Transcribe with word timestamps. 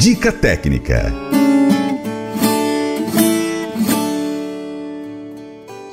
Dica 0.00 0.32
técnica. 0.32 1.12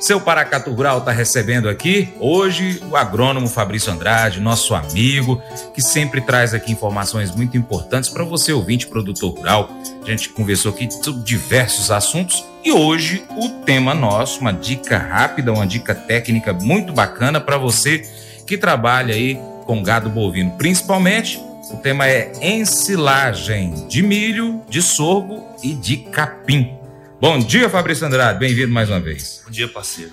Seu 0.00 0.18
Paracatu 0.18 0.70
Rural 0.72 1.00
está 1.00 1.12
recebendo 1.12 1.68
aqui 1.68 2.08
hoje 2.18 2.82
o 2.90 2.96
agrônomo 2.96 3.48
Fabrício 3.48 3.92
Andrade, 3.92 4.40
nosso 4.40 4.74
amigo, 4.74 5.42
que 5.74 5.82
sempre 5.82 6.22
traz 6.22 6.54
aqui 6.54 6.72
informações 6.72 7.30
muito 7.36 7.58
importantes 7.58 8.08
para 8.08 8.24
você, 8.24 8.50
ouvinte, 8.50 8.86
produtor 8.86 9.34
rural. 9.34 9.68
A 10.02 10.10
gente 10.10 10.30
conversou 10.30 10.72
aqui 10.72 10.88
sobre 10.90 11.22
diversos 11.22 11.90
assuntos 11.90 12.42
e 12.64 12.72
hoje 12.72 13.22
o 13.36 13.50
tema 13.66 13.92
nosso, 13.92 14.40
uma 14.40 14.54
dica 14.54 14.96
rápida, 14.96 15.52
uma 15.52 15.66
dica 15.66 15.94
técnica 15.94 16.54
muito 16.54 16.94
bacana 16.94 17.42
para 17.42 17.58
você 17.58 18.10
que 18.46 18.56
trabalha 18.56 19.14
aí 19.14 19.38
com 19.66 19.82
gado 19.82 20.08
bovino, 20.08 20.52
principalmente. 20.52 21.46
O 21.70 21.76
tema 21.76 22.06
é 22.06 22.32
ensilagem 22.42 23.86
de 23.88 24.02
milho, 24.02 24.62
de 24.70 24.80
sorgo 24.80 25.46
e 25.62 25.74
de 25.74 25.98
capim. 25.98 26.74
Bom 27.20 27.38
dia, 27.38 27.68
Fabrício 27.68 28.06
Andrade. 28.06 28.38
Bem-vindo 28.38 28.72
mais 28.72 28.88
uma 28.88 28.98
vez. 28.98 29.42
Bom 29.44 29.50
dia, 29.50 29.68
parceiro. 29.68 30.12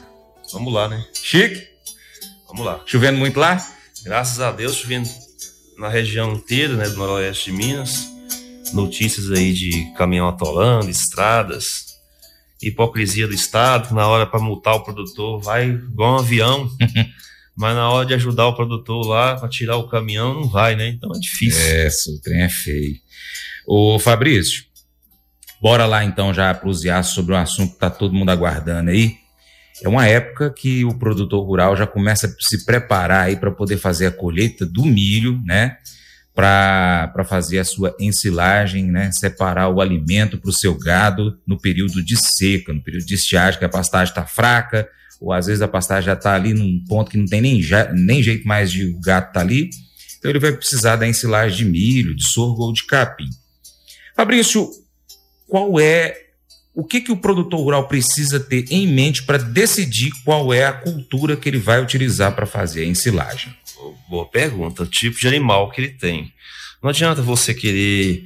Vamos 0.52 0.74
lá, 0.74 0.90
né? 0.90 1.06
Chique? 1.14 1.66
Vamos 2.48 2.66
lá. 2.66 2.82
Chovendo 2.86 3.18
muito 3.18 3.40
lá? 3.40 3.66
Graças 4.04 4.42
a 4.42 4.52
Deus, 4.52 4.76
chovendo 4.76 5.10
na 5.78 5.88
região 5.88 6.34
inteira, 6.34 6.76
né, 6.76 6.90
do 6.90 6.98
noroeste 6.98 7.52
de 7.52 7.58
Minas. 7.58 8.10
Notícias 8.74 9.32
aí 9.32 9.54
de 9.54 9.94
caminhão 9.98 10.28
atolando, 10.28 10.90
estradas. 10.90 11.86
Hipocrisia 12.62 13.28
do 13.28 13.34
Estado, 13.34 13.88
que 13.88 13.94
na 13.94 14.08
hora 14.08 14.26
para 14.26 14.40
multar 14.42 14.76
o 14.76 14.84
produtor 14.84 15.40
vai 15.42 15.70
igual 15.70 16.16
um 16.16 16.20
avião. 16.20 16.70
mas 17.56 17.76
na 17.76 17.90
hora 17.90 18.06
de 18.06 18.14
ajudar 18.14 18.48
o 18.48 18.56
produtor 18.56 19.06
lá 19.08 19.36
para 19.36 19.50
tirar 19.50 19.78
o 19.78 19.88
caminhão, 19.88 20.34
não 20.34 20.48
vai, 20.50 20.76
né? 20.76 20.88
Então 20.88 21.12
é 21.16 21.20
difícil. 21.20 21.62
É, 21.62 21.88
o 21.88 22.22
trem 22.22 22.42
é 22.42 22.50
feio. 22.50 22.96
Ô, 23.68 23.98
Fabrício, 23.98 24.66
Bora 25.66 25.88
lá 25.88 26.04
então 26.04 26.32
já 26.32 26.54
prosear 26.54 27.04
sobre 27.04 27.34
um 27.34 27.38
assunto 27.38 27.70
que 27.70 27.76
está 27.76 27.90
todo 27.90 28.14
mundo 28.14 28.30
aguardando 28.30 28.92
aí. 28.92 29.16
É 29.84 29.90
uma 29.90 30.06
época 30.06 30.54
que 30.56 30.86
o 30.86 30.94
produtor 30.94 31.44
rural 31.44 31.76
já 31.76 31.88
começa 31.88 32.28
a 32.28 32.30
se 32.40 32.66
preparar 32.66 33.26
aí 33.26 33.36
para 33.36 33.50
poder 33.50 33.78
fazer 33.78 34.06
a 34.06 34.12
colheita 34.12 34.64
do 34.64 34.86
milho, 34.86 35.42
né? 35.44 35.78
Para 36.36 37.26
fazer 37.28 37.58
a 37.58 37.66
sua 37.66 37.96
ensilagem, 38.00 38.92
né? 38.92 39.10
Separar 39.12 39.70
o 39.70 39.82
alimento 39.82 40.38
para 40.38 40.50
o 40.50 40.54
seu 40.54 40.78
gado 40.78 41.40
no 41.48 41.60
período 41.60 42.04
de 42.04 42.16
seca, 42.16 42.72
no 42.72 42.84
período 42.84 43.08
de 43.08 43.16
estiagem, 43.16 43.58
que 43.58 43.66
a 43.66 43.70
pastagem 43.70 44.12
está 44.12 44.24
fraca, 44.24 44.88
ou 45.20 45.32
às 45.32 45.48
vezes 45.48 45.62
a 45.62 45.68
pastagem 45.68 46.06
já 46.06 46.14
está 46.14 46.34
ali 46.34 46.54
num 46.54 46.84
ponto 46.88 47.10
que 47.10 47.18
não 47.18 47.26
tem 47.26 47.42
nem, 47.42 47.62
nem 47.94 48.24
jeito 48.24 48.48
mais 48.48 48.72
de 48.72 48.86
o 48.86 49.00
gato 49.00 49.30
estar 49.30 49.40
tá 49.40 49.42
ali. 49.42 49.70
Então 50.18 50.30
ele 50.30 50.40
vai 50.40 50.52
precisar 50.52 50.96
da 50.96 51.08
ensilagem 51.08 51.58
de 51.58 51.66
milho, 51.66 52.16
de 52.16 52.26
sorgo 52.26 52.64
ou 52.64 52.74
de 52.74 52.86
capim. 52.86 53.30
Fabrício, 54.16 54.70
qual 55.48 55.80
é 55.80 56.18
o 56.74 56.84
que, 56.84 57.00
que 57.00 57.12
o 57.12 57.18
produtor 57.18 57.62
rural 57.62 57.88
precisa 57.88 58.40
ter 58.40 58.66
em 58.70 58.86
mente 58.88 59.24
para 59.24 59.38
decidir 59.38 60.12
qual 60.26 60.54
é 60.54 60.66
a 60.66 60.74
cultura 60.74 61.38
que 61.38 61.48
ele 61.48 61.58
vai 61.58 61.82
utilizar 61.82 62.36
para 62.36 62.46
fazer 62.46 62.84
a 62.84 62.88
ensilagem? 62.88 63.56
Boa 64.10 64.28
pergunta. 64.28 64.84
O 64.84 64.88
tipo 64.88 65.18
de 65.18 65.28
animal 65.28 65.72
que 65.72 65.80
ele 65.80 65.90
tem. 65.90 66.34
Não 66.84 66.90
adianta 66.90 67.22
você 67.22 67.54
querer 67.54 68.26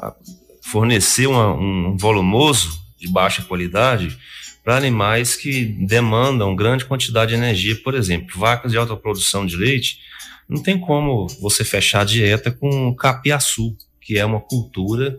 ah, 0.00 0.14
fornecer 0.62 1.26
uma, 1.26 1.52
um 1.54 1.96
volumoso 1.96 2.80
de 2.98 3.08
baixa 3.08 3.42
qualidade 3.42 4.16
para 4.62 4.76
animais 4.76 5.34
que 5.34 5.64
demandam 5.64 6.54
grande 6.54 6.84
quantidade 6.84 7.30
de 7.30 7.36
energia. 7.36 7.76
Por 7.76 7.94
exemplo, 7.94 8.38
vacas 8.38 8.72
de 8.72 8.78
alta 8.78 8.96
produção 8.96 9.44
de 9.44 9.56
leite, 9.56 9.98
não 10.48 10.62
tem 10.62 10.78
como 10.78 11.26
você 11.40 11.64
fechar 11.64 12.02
a 12.02 12.04
dieta 12.04 12.50
com 12.50 12.94
capiaçu 12.94 13.76
que 14.02 14.18
é 14.18 14.24
uma 14.24 14.40
cultura 14.40 15.16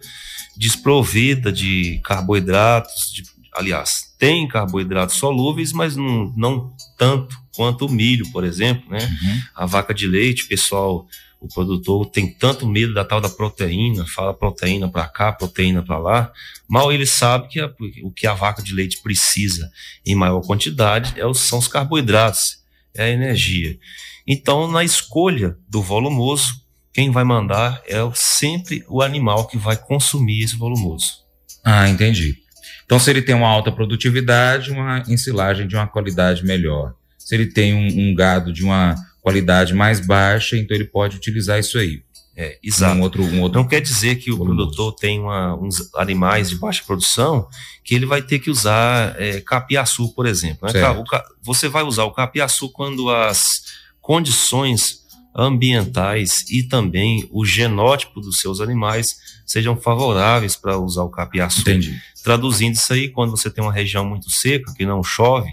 desprovida 0.55 1.51
de 1.51 1.99
carboidratos, 2.03 3.11
de, 3.13 3.23
aliás, 3.53 4.13
tem 4.19 4.47
carboidratos 4.47 5.15
solúveis, 5.15 5.73
mas 5.73 5.95
não, 5.95 6.31
não 6.35 6.73
tanto 6.97 7.35
quanto 7.55 7.85
o 7.85 7.91
milho, 7.91 8.29
por 8.31 8.43
exemplo, 8.43 8.89
né? 8.91 8.99
Uhum. 8.99 9.41
A 9.55 9.65
vaca 9.65 9.93
de 9.93 10.05
leite, 10.05 10.47
pessoal, 10.47 11.07
o 11.43 11.47
produtor 11.53 12.05
tem 12.05 12.31
tanto 12.31 12.65
medo 12.65 12.93
da 12.93 13.03
tal 13.03 13.19
da 13.19 13.27
proteína, 13.27 14.05
fala 14.07 14.33
proteína 14.33 14.89
para 14.89 15.05
cá, 15.09 15.33
proteína 15.33 15.83
para 15.83 15.97
lá, 15.97 16.31
mal 16.69 16.89
ele 16.89 17.05
sabe 17.05 17.49
que 17.49 17.59
a, 17.59 17.69
o 18.01 18.09
que 18.09 18.25
a 18.25 18.33
vaca 18.33 18.63
de 18.63 18.73
leite 18.73 19.01
precisa 19.03 19.69
em 20.05 20.15
maior 20.15 20.39
quantidade 20.39 21.19
é, 21.19 21.33
são 21.33 21.59
os 21.59 21.67
carboidratos, 21.67 22.59
é 22.95 23.03
a 23.03 23.09
energia. 23.09 23.77
Então, 24.25 24.71
na 24.71 24.85
escolha 24.85 25.57
do 25.67 25.81
volumoso, 25.81 26.53
quem 26.93 27.11
vai 27.11 27.25
mandar 27.25 27.81
é 27.85 27.97
sempre 28.15 28.85
o 28.87 29.01
animal 29.01 29.45
que 29.45 29.57
vai 29.57 29.75
consumir 29.75 30.43
esse 30.43 30.55
volumoso. 30.55 31.23
Ah, 31.61 31.89
entendi. 31.89 32.37
Então, 32.85 32.97
se 32.99 33.09
ele 33.09 33.21
tem 33.21 33.35
uma 33.35 33.49
alta 33.49 33.69
produtividade, 33.69 34.71
uma 34.71 35.03
ensilagem 35.09 35.67
de 35.67 35.75
uma 35.75 35.87
qualidade 35.87 36.45
melhor. 36.45 36.93
Se 37.17 37.35
ele 37.35 37.47
tem 37.47 37.73
um, 37.73 38.09
um 38.09 38.15
gado 38.15 38.53
de 38.53 38.63
uma 38.63 38.95
qualidade 39.23 39.73
mais 39.73 40.05
baixa, 40.05 40.57
então 40.57 40.75
ele 40.75 40.85
pode 40.85 41.15
utilizar 41.15 41.57
isso 41.57 41.79
aí. 41.79 42.03
É, 42.35 42.57
exato. 42.63 42.97
Um 42.97 43.01
outro, 43.01 43.23
um 43.23 43.41
outro 43.41 43.59
Não 43.59 43.67
quer 43.67 43.79
dizer 43.79 44.15
que 44.15 44.31
o 44.31 44.37
volumoso. 44.37 44.65
produtor 44.65 44.95
tem 44.95 45.19
uma, 45.19 45.55
uns 45.55 45.93
animais 45.95 46.49
de 46.49 46.55
baixa 46.55 46.83
produção 46.85 47.47
que 47.83 47.93
ele 47.95 48.05
vai 48.05 48.21
ter 48.21 48.39
que 48.39 48.49
usar 48.49 49.15
é, 49.21 49.39
capiaçu, 49.39 50.13
por 50.13 50.25
exemplo. 50.25 50.67
Né? 50.71 50.89
O, 50.89 51.03
você 51.41 51.69
vai 51.69 51.83
usar 51.83 52.03
o 52.03 52.11
capiaçu 52.11 52.69
quando 52.69 53.09
as 53.09 53.63
condições 54.01 55.03
ambientais 55.35 56.43
e 56.49 56.63
também 56.63 57.27
o 57.31 57.45
genótipo 57.45 58.19
dos 58.19 58.39
seus 58.39 58.59
animais 58.59 59.15
sejam 59.45 59.75
favoráveis 59.77 60.55
para 60.55 60.77
usar 60.77 61.03
o 61.03 61.09
capiaçu. 61.09 61.61
Entendi. 61.61 61.99
Traduzindo 62.23 62.75
isso 62.75 62.91
aí, 62.93 63.09
quando 63.09 63.31
você 63.31 63.49
tem 63.49 63.63
uma 63.63 63.73
região 63.73 64.05
muito 64.05 64.29
seca, 64.29 64.73
que 64.73 64.85
não 64.85 65.03
chove, 65.03 65.49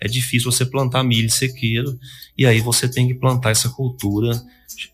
é 0.00 0.06
difícil 0.06 0.50
você 0.50 0.64
plantar 0.64 1.02
milho 1.02 1.30
sequeiro, 1.30 1.98
e 2.36 2.46
aí 2.46 2.60
você 2.60 2.88
tem 2.88 3.06
que 3.08 3.14
plantar 3.14 3.50
essa 3.50 3.68
cultura, 3.68 4.30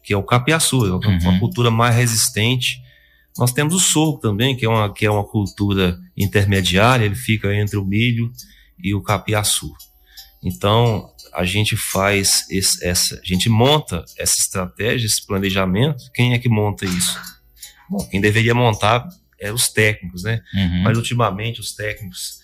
que 0.03 0.13
é 0.13 0.17
o 0.17 0.23
capiaçu, 0.23 0.87
é 0.87 0.91
uma 0.93 1.33
uhum. 1.33 1.39
cultura 1.39 1.71
mais 1.71 1.95
resistente. 1.95 2.81
Nós 3.37 3.53
temos 3.53 3.75
o 3.75 3.81
sorgo 3.81 4.19
também, 4.19 4.57
que 4.57 4.65
é, 4.65 4.69
uma, 4.69 4.93
que 4.93 5.05
é 5.05 5.11
uma 5.11 5.25
cultura 5.25 5.99
intermediária, 6.17 7.05
ele 7.05 7.17
fica 7.17 7.55
entre 7.55 7.77
o 7.77 7.85
milho 7.85 8.33
e 8.83 8.95
o 8.95 9.03
capiaçu. 9.03 9.73
Então, 10.43 11.11
a 11.33 11.45
gente 11.45 11.77
faz 11.77 12.47
esse, 12.49 12.85
essa, 12.87 13.19
a 13.19 13.25
gente 13.25 13.49
monta 13.49 14.05
essa 14.17 14.39
estratégia, 14.39 15.07
esse 15.07 15.27
planejamento. 15.27 16.05
Quem 16.15 16.33
é 16.33 16.39
que 16.39 16.49
monta 16.49 16.85
isso? 16.85 17.19
Bom, 17.91 18.07
quem 18.09 18.21
deveria 18.21 18.55
montar 18.55 19.07
é 19.41 19.53
os 19.53 19.69
técnicos, 19.69 20.23
né? 20.23 20.41
Uhum. 20.55 20.83
Mas 20.83 20.97
ultimamente 20.97 21.61
os 21.61 21.75
técnicos, 21.75 22.39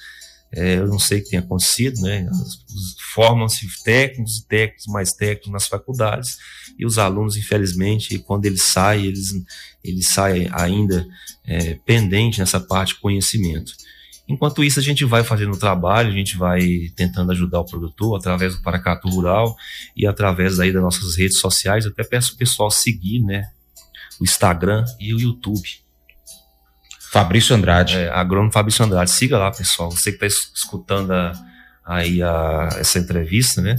é, 0.52 0.76
eu 0.76 0.88
não 0.88 0.98
sei 0.98 1.20
o 1.20 1.22
que 1.22 1.30
tem 1.30 1.38
acontecido, 1.38 2.00
né? 2.00 2.28
Formam-se 3.14 3.66
técnicos 3.84 4.38
e 4.38 4.46
técnicos 4.46 4.86
mais 4.86 5.12
técnicos 5.12 5.52
nas 5.52 5.68
faculdades 5.68 6.38
e 6.76 6.84
os 6.84 6.98
alunos, 6.98 7.36
infelizmente, 7.36 8.18
quando 8.18 8.46
eles 8.46 8.62
saem, 8.62 9.06
eles, 9.06 9.30
eles 9.84 10.08
saem 10.08 10.48
ainda 10.52 11.06
é, 11.46 11.74
pendente 11.86 12.40
nessa 12.40 12.58
parte 12.58 12.94
de 12.94 13.00
conhecimento. 13.00 13.74
Enquanto 14.26 14.64
isso, 14.64 14.78
a 14.78 14.82
gente 14.82 15.04
vai 15.04 15.22
fazendo 15.22 15.52
o 15.52 15.58
trabalho, 15.58 16.08
a 16.08 16.14
gente 16.14 16.36
vai 16.36 16.60
tentando 16.96 17.32
ajudar 17.32 17.60
o 17.60 17.64
produtor 17.64 18.16
através 18.16 18.54
do 18.54 18.62
Paracatu 18.62 19.08
Rural 19.08 19.56
e 19.96 20.06
através 20.06 20.58
aí 20.58 20.72
das 20.72 20.82
nossas 20.82 21.16
redes 21.16 21.38
sociais. 21.38 21.84
Eu 21.84 21.90
até 21.90 22.04
peço 22.04 22.34
o 22.34 22.36
pessoal 22.36 22.70
seguir, 22.70 23.20
né? 23.20 23.50
O 24.20 24.24
Instagram 24.24 24.84
e 24.98 25.12
o 25.12 25.20
YouTube. 25.20 25.80
Fabrício 27.10 27.54
Andrade. 27.56 27.96
É, 27.96 28.08
agrônomo 28.08 28.52
Fabrício 28.52 28.84
Andrade. 28.84 29.10
Siga 29.10 29.38
lá, 29.38 29.50
pessoal. 29.50 29.90
Você 29.90 30.12
que 30.12 30.24
está 30.24 30.50
escutando 30.54 31.12
a, 31.12 31.32
aí 31.84 32.22
a, 32.22 32.68
essa 32.78 32.98
entrevista, 32.98 33.60
né? 33.60 33.76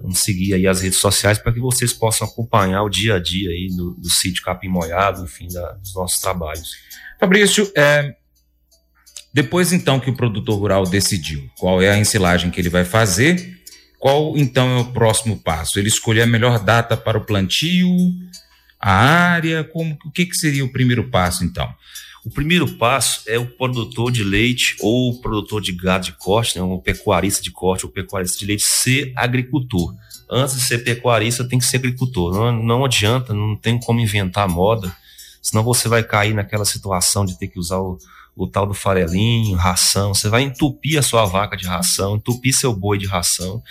Vamos 0.00 0.18
seguir 0.18 0.54
aí 0.54 0.66
as 0.66 0.82
redes 0.82 0.98
sociais 0.98 1.38
para 1.38 1.52
que 1.52 1.60
vocês 1.60 1.92
possam 1.92 2.26
acompanhar 2.26 2.82
o 2.82 2.90
dia 2.90 3.14
a 3.14 3.18
dia 3.20 3.50
aí 3.50 3.68
do, 3.68 3.94
do 3.94 4.10
sítio 4.10 4.42
Capim 4.42 4.68
Molhado, 4.68 5.24
enfim, 5.24 5.46
da, 5.48 5.72
dos 5.72 5.94
nossos 5.94 6.20
trabalhos. 6.20 6.72
Fabrício, 7.18 7.70
é, 7.76 8.16
depois, 9.32 9.72
então, 9.72 9.98
que 9.98 10.10
o 10.10 10.16
produtor 10.16 10.58
rural 10.58 10.84
decidiu 10.84 11.48
qual 11.58 11.80
é 11.80 11.90
a 11.90 11.98
ensilagem 11.98 12.50
que 12.50 12.60
ele 12.60 12.68
vai 12.68 12.84
fazer, 12.84 13.60
qual 13.98 14.36
então 14.36 14.78
é 14.78 14.80
o 14.80 14.92
próximo 14.92 15.38
passo? 15.38 15.78
Ele 15.78 15.88
escolher 15.88 16.22
a 16.22 16.26
melhor 16.26 16.62
data 16.62 16.96
para 16.96 17.18
o 17.18 17.24
plantio, 17.24 17.88
a 18.78 18.92
área, 18.92 19.64
como, 19.64 19.96
o 20.04 20.10
que, 20.10 20.26
que 20.26 20.36
seria 20.36 20.64
o 20.64 20.72
primeiro 20.72 21.08
passo, 21.08 21.44
então? 21.44 21.72
O 22.24 22.30
primeiro 22.30 22.66
passo 22.66 23.22
é 23.26 23.38
o 23.38 23.46
produtor 23.46 24.10
de 24.10 24.24
leite 24.24 24.76
ou 24.80 25.10
o 25.10 25.20
produtor 25.20 25.60
de 25.60 25.72
gado 25.72 26.06
de 26.06 26.12
corte, 26.12 26.56
né, 26.56 26.64
um 26.64 26.78
pecuarista 26.78 27.42
de 27.42 27.50
corte 27.50 27.84
ou 27.84 27.92
pecuarista 27.92 28.38
de 28.38 28.46
leite, 28.46 28.62
ser 28.62 29.12
agricultor. 29.14 29.94
Antes 30.30 30.54
de 30.54 30.62
ser 30.62 30.78
pecuarista, 30.78 31.46
tem 31.46 31.58
que 31.58 31.66
ser 31.66 31.76
agricultor. 31.76 32.32
Não, 32.32 32.62
não 32.62 32.84
adianta, 32.84 33.34
não 33.34 33.54
tem 33.54 33.78
como 33.78 34.00
inventar 34.00 34.48
moda 34.48 34.94
senão 35.44 35.62
você 35.62 35.88
vai 35.88 36.02
cair 36.02 36.32
naquela 36.32 36.64
situação 36.64 37.22
de 37.22 37.38
ter 37.38 37.48
que 37.48 37.58
usar 37.58 37.78
o, 37.78 37.98
o 38.34 38.48
tal 38.48 38.66
do 38.66 38.72
farelinho, 38.72 39.56
ração, 39.56 40.14
você 40.14 40.26
vai 40.30 40.42
entupir 40.42 40.98
a 40.98 41.02
sua 41.02 41.26
vaca 41.26 41.54
de 41.54 41.66
ração, 41.66 42.16
entupir 42.16 42.54
seu 42.54 42.74
boi 42.74 42.96
de 42.96 43.06
ração. 43.06 43.62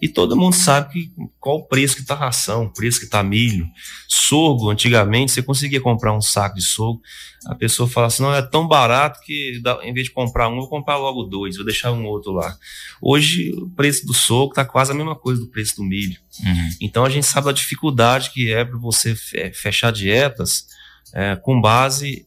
E 0.00 0.08
todo 0.08 0.36
mundo 0.36 0.54
sabe 0.54 0.90
que, 0.90 1.12
qual 1.38 1.56
o 1.56 1.64
preço 1.66 1.96
que 1.96 2.02
está 2.02 2.14
ração, 2.14 2.64
o 2.64 2.72
preço 2.72 3.00
que 3.00 3.04
está 3.04 3.22
milho. 3.22 3.66
Sorgo, 4.08 4.70
antigamente, 4.70 5.32
você 5.32 5.42
conseguia 5.42 5.80
comprar 5.80 6.16
um 6.16 6.20
saco 6.20 6.56
de 6.56 6.62
sorgo, 6.62 7.02
a 7.44 7.54
pessoa 7.54 7.88
fala 7.88 8.06
assim, 8.06 8.22
não, 8.22 8.32
é 8.32 8.40
tão 8.40 8.66
barato 8.66 9.20
que 9.20 9.60
em 9.82 9.92
vez 9.92 10.06
de 10.06 10.12
comprar 10.12 10.48
um, 10.48 10.52
eu 10.52 10.60
vou 10.60 10.68
comprar 10.68 10.96
logo 10.96 11.24
dois, 11.24 11.56
vou 11.56 11.64
deixar 11.64 11.92
um 11.92 12.06
outro 12.06 12.32
lá. 12.32 12.56
Hoje, 13.02 13.52
o 13.52 13.68
preço 13.68 14.06
do 14.06 14.14
sorgo 14.14 14.52
está 14.52 14.64
quase 14.64 14.92
a 14.92 14.94
mesma 14.94 15.14
coisa 15.14 15.40
do 15.40 15.48
preço 15.48 15.76
do 15.76 15.84
milho. 15.84 16.18
Uhum. 16.42 16.70
Então, 16.80 17.04
a 17.04 17.10
gente 17.10 17.26
sabe 17.26 17.50
a 17.50 17.52
dificuldade 17.52 18.30
que 18.30 18.50
é 18.50 18.64
para 18.64 18.78
você 18.78 19.14
fechar 19.52 19.92
dietas 19.92 20.77
é, 21.14 21.36
com 21.36 21.60
base 21.60 22.26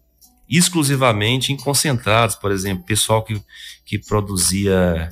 exclusivamente 0.49 1.53
em 1.53 1.57
concentrados, 1.57 2.35
por 2.35 2.51
exemplo, 2.51 2.83
pessoal 2.83 3.23
que, 3.23 3.41
que 3.85 3.97
produzia 3.97 5.09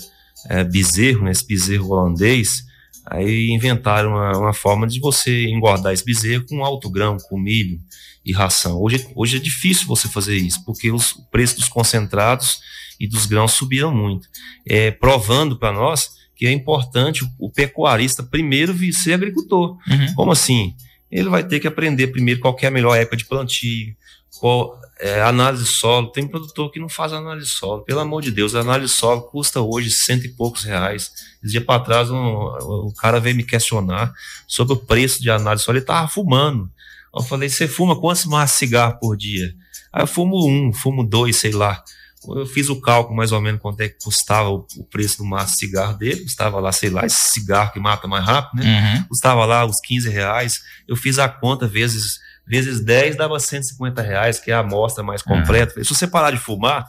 é, 0.48 0.64
bezerro, 0.64 1.24
né, 1.24 1.32
esse 1.32 1.48
bezerro 1.48 1.90
holandês, 1.90 2.66
aí 3.06 3.50
inventaram 3.50 4.12
uma, 4.12 4.38
uma, 4.38 4.54
forma 4.54 4.86
de 4.86 5.00
você 5.00 5.48
engordar 5.48 5.94
esse 5.94 6.04
bezerro 6.04 6.46
com 6.46 6.64
alto 6.64 6.90
grão, 6.90 7.18
com 7.30 7.40
milho 7.40 7.80
e 8.26 8.34
ração. 8.34 8.82
Hoje, 8.82 9.08
hoje 9.16 9.38
é 9.38 9.40
difícil 9.40 9.88
você 9.88 10.08
fazer 10.08 10.36
isso, 10.36 10.64
porque 10.66 10.92
os, 10.92 11.14
o 11.14 11.24
preço 11.32 11.56
dos 11.56 11.70
concentrados 11.70 12.60
e 13.00 13.08
dos 13.08 13.26
grãos 13.26 13.54
subiram 13.54 13.96
muito, 13.96 14.28
é, 14.68 14.92
provando 14.92 15.58
para 15.58 15.72
nós 15.72 16.20
que 16.36 16.46
é 16.46 16.52
importante 16.52 17.24
o, 17.24 17.30
o 17.38 17.52
pecuarista 17.52 18.24
primeiro 18.24 18.74
ser 18.94 19.14
agricultor. 19.14 19.78
Uhum. 19.90 20.14
Como 20.16 20.32
assim? 20.32 20.74
Ele 21.12 21.30
vai 21.30 21.44
ter 21.44 21.60
que 21.60 21.68
aprender 21.68 22.08
primeiro 22.08 22.40
qual 22.40 22.56
é 22.62 22.68
a 22.68 22.72
melhor 22.72 22.96
época 22.96 23.18
de 23.18 23.26
plantio, 23.26 23.96
qual 24.40 24.80
é, 25.00 25.22
análise 25.22 25.64
de 25.64 25.70
solo. 25.70 26.12
Tem 26.12 26.28
produtor 26.28 26.72
que 26.72 26.80
não 26.80 26.90
faz 26.90 27.14
análise 27.14 27.48
de 27.48 27.54
solo. 27.54 27.84
Pelo 27.84 28.00
amor 28.00 28.22
de 28.22 28.32
Deus, 28.32 28.54
a 28.54 28.60
análise 28.60 28.94
de 28.94 29.00
solo 29.00 29.22
custa 29.24 29.62
hoje 29.62 29.90
cento 29.90 30.26
e 30.26 30.30
poucos 30.30 30.64
reais. 30.64 31.12
Esse 31.44 31.54
dia 31.54 31.62
para 31.62 31.84
trás, 31.84 32.12
um, 32.12 32.18
o 32.18 32.94
cara 32.94 33.20
veio 33.20 33.36
me 33.36 33.44
questionar 33.44 34.14
sobre 34.48 34.74
o 34.74 34.78
preço 34.78 35.22
de 35.22 35.30
análise 35.30 35.62
de 35.62 35.66
solo. 35.66 35.78
Ele 35.78 35.86
tava 35.86 36.08
fumando. 36.08 36.70
Eu 37.16 37.24
falei, 37.24 37.50
você 37.50 37.68
fuma 37.68 38.00
quantos 38.00 38.26
maços 38.26 38.60
de 38.60 38.60
cigarro 38.60 39.00
por 39.00 39.18
dia? 39.18 39.54
Aí 39.92 40.04
eu 40.04 40.08
fumo 40.08 40.48
um, 40.48 40.72
fumo 40.72 41.04
dois, 41.04 41.38
sei 41.38 41.52
lá. 41.52 41.84
Eu 42.28 42.46
fiz 42.46 42.70
o 42.70 42.82
cálculo 42.82 43.16
mais 43.16 43.32
ou 43.32 43.40
menos 43.40 43.62
quanto 43.62 43.80
é 43.82 43.88
que 43.88 43.98
custava 44.04 44.50
o, 44.50 44.66
o 44.78 44.84
preço 44.84 45.20
do 45.20 45.26
maço 45.26 45.54
de 45.54 45.60
cigarro 45.60 45.98
dele. 45.98 46.22
Custava 46.24 46.60
lá, 46.60 46.72
sei 46.72 46.90
lá, 46.90 47.06
esse 47.06 47.32
cigarro 47.32 47.72
que 47.72 47.80
mata 47.80 48.08
mais 48.08 48.26
rápido, 48.26 48.62
né? 48.62 48.98
Uhum. 48.98 49.04
Custava 49.06 49.46
lá 49.46 49.66
os 49.66 49.80
15 49.80 50.10
reais. 50.10 50.62
Eu 50.88 50.96
fiz 50.96 51.18
a 51.18 51.30
conta 51.30 51.68
vezes 51.68 52.20
vezes 52.50 52.84
10 52.84 53.16
dava 53.16 53.40
150 53.40 54.02
reais, 54.02 54.40
que 54.40 54.50
é 54.50 54.56
a 54.56 54.60
amostra 54.60 55.04
mais 55.04 55.22
completa. 55.22 55.84
Se 55.84 55.94
você 55.94 56.08
parar 56.08 56.32
de 56.32 56.38
fumar, 56.38 56.84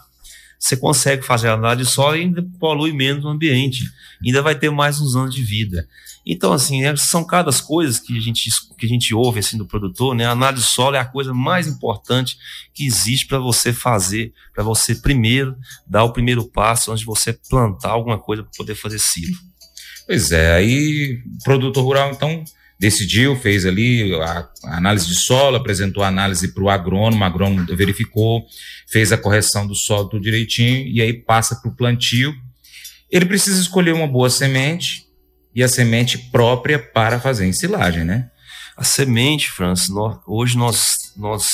você 0.58 0.74
consegue 0.74 1.22
fazer 1.22 1.48
a 1.48 1.52
análise 1.52 1.90
solo 1.90 2.16
e 2.16 2.20
ainda 2.20 2.42
polui 2.58 2.92
menos 2.92 3.26
o 3.26 3.28
ambiente. 3.28 3.84
Ainda 4.24 4.40
vai 4.40 4.54
ter 4.54 4.70
mais 4.70 5.00
uns 5.00 5.14
anos 5.14 5.34
de 5.34 5.42
vida. 5.42 5.86
Então, 6.24 6.52
assim, 6.52 6.84
é, 6.84 6.94
são 6.96 7.24
cada 7.24 7.50
coisas 7.52 7.98
que 7.98 8.16
a 8.16 8.20
gente, 8.20 8.50
que 8.78 8.86
a 8.86 8.88
gente 8.88 9.14
ouve 9.14 9.40
assim, 9.40 9.56
do 9.56 9.66
produtor, 9.66 10.14
né? 10.14 10.26
A 10.26 10.32
análise 10.32 10.64
de 10.64 10.70
solo 10.70 10.96
é 10.96 10.98
a 10.98 11.04
coisa 11.04 11.32
mais 11.32 11.66
importante 11.66 12.36
que 12.74 12.84
existe 12.84 13.26
para 13.26 13.38
você 13.38 13.72
fazer, 13.72 14.32
para 14.54 14.62
você 14.62 14.94
primeiro 14.94 15.56
dar 15.86 16.04
o 16.04 16.12
primeiro 16.12 16.44
passo 16.44 16.90
antes 16.90 17.00
de 17.00 17.06
você 17.06 17.32
plantar 17.32 17.90
alguma 17.90 18.18
coisa 18.18 18.42
para 18.42 18.52
poder 18.56 18.74
fazer 18.74 18.98
silo. 18.98 19.36
Pois 20.06 20.30
é, 20.30 20.54
aí 20.54 21.22
produtor 21.42 21.84
rural, 21.84 22.10
então, 22.10 22.44
decidiu, 22.78 23.36
fez 23.36 23.64
ali 23.64 24.14
a 24.14 24.48
análise 24.64 25.06
de 25.06 25.14
solo, 25.14 25.56
apresentou 25.56 26.02
a 26.02 26.08
análise 26.08 26.52
para 26.52 26.62
o 26.62 26.70
agrônomo, 26.70 27.22
o 27.22 27.26
agrônomo 27.26 27.66
verificou, 27.76 28.44
fez 28.88 29.12
a 29.12 29.18
correção 29.18 29.66
do 29.66 29.74
solo 29.74 30.08
tudo 30.08 30.22
direitinho, 30.22 30.86
e 30.86 31.00
aí 31.00 31.12
passa 31.12 31.56
para 31.56 31.70
o 31.70 31.74
plantio. 31.74 32.34
Ele 33.10 33.26
precisa 33.26 33.60
escolher 33.60 33.92
uma 33.92 34.06
boa 34.06 34.30
semente 34.30 35.09
e 35.54 35.62
a 35.62 35.68
semente 35.68 36.18
própria 36.30 36.78
para 36.78 37.20
fazer 37.20 37.46
ensilagem, 37.46 38.04
né? 38.04 38.30
A 38.76 38.84
semente, 38.84 39.50
Francis, 39.50 39.88
nós, 39.88 40.18
hoje 40.26 40.56
nós, 40.56 41.12
nós 41.16 41.44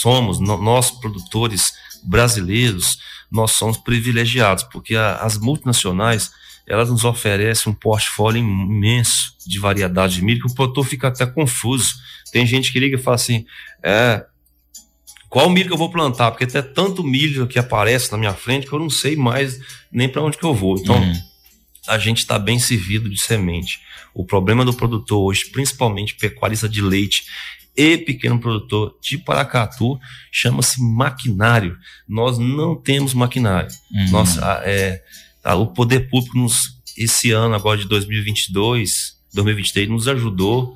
somos, 0.00 0.38
nós 0.38 0.90
produtores 0.90 1.72
brasileiros, 2.02 2.98
nós 3.30 3.52
somos 3.52 3.78
privilegiados, 3.78 4.64
porque 4.64 4.94
a, 4.94 5.16
as 5.16 5.38
multinacionais, 5.38 6.30
elas 6.66 6.90
nos 6.90 7.04
oferecem 7.04 7.72
um 7.72 7.74
portfólio 7.74 8.40
imenso 8.40 9.34
de 9.46 9.58
variedade 9.58 10.16
de 10.16 10.22
milho 10.22 10.40
que 10.40 10.52
o 10.52 10.54
produtor 10.54 10.84
fica 10.84 11.08
até 11.08 11.24
confuso. 11.24 11.94
Tem 12.32 12.44
gente 12.44 12.72
que 12.72 12.80
liga 12.80 12.96
e 12.96 13.02
fala 13.02 13.14
assim: 13.14 13.46
é, 13.82 14.24
qual 15.28 15.48
milho 15.48 15.68
que 15.68 15.72
eu 15.74 15.78
vou 15.78 15.90
plantar? 15.90 16.30
Porque 16.30 16.46
tem 16.46 16.62
tanto 16.62 17.04
milho 17.04 17.46
que 17.46 17.58
aparece 17.58 18.10
na 18.10 18.18
minha 18.18 18.34
frente 18.34 18.66
que 18.66 18.72
eu 18.72 18.78
não 18.78 18.90
sei 18.90 19.16
mais 19.16 19.58
nem 19.90 20.08
para 20.08 20.22
onde 20.22 20.38
que 20.38 20.44
eu 20.44 20.54
vou. 20.54 20.76
Então, 20.76 20.96
uhum. 20.96 21.14
A 21.88 21.98
gente 21.98 22.18
está 22.18 22.38
bem 22.38 22.58
servido 22.58 23.08
de 23.08 23.20
semente. 23.20 23.80
O 24.14 24.24
problema 24.24 24.64
do 24.64 24.74
produtor 24.74 25.22
hoje, 25.22 25.50
principalmente 25.50 26.14
pecuarista 26.14 26.68
de 26.68 26.80
leite 26.80 27.24
e 27.76 27.98
pequeno 27.98 28.38
produtor 28.38 28.96
de 29.02 29.18
Paracatu, 29.18 29.98
chama-se 30.32 30.82
maquinário. 30.82 31.76
Nós 32.08 32.38
não 32.38 32.74
temos 32.74 33.12
maquinário. 33.12 33.70
Uhum. 33.92 34.10
Nós, 34.10 34.38
é, 34.64 35.02
Tá? 35.46 35.54
O 35.54 35.68
poder 35.68 36.10
público, 36.10 36.36
nos, 36.36 36.76
esse 36.98 37.30
ano, 37.30 37.54
agora 37.54 37.78
de 37.78 37.86
2022, 37.86 39.16
2023, 39.32 39.88
nos 39.88 40.08
ajudou, 40.08 40.74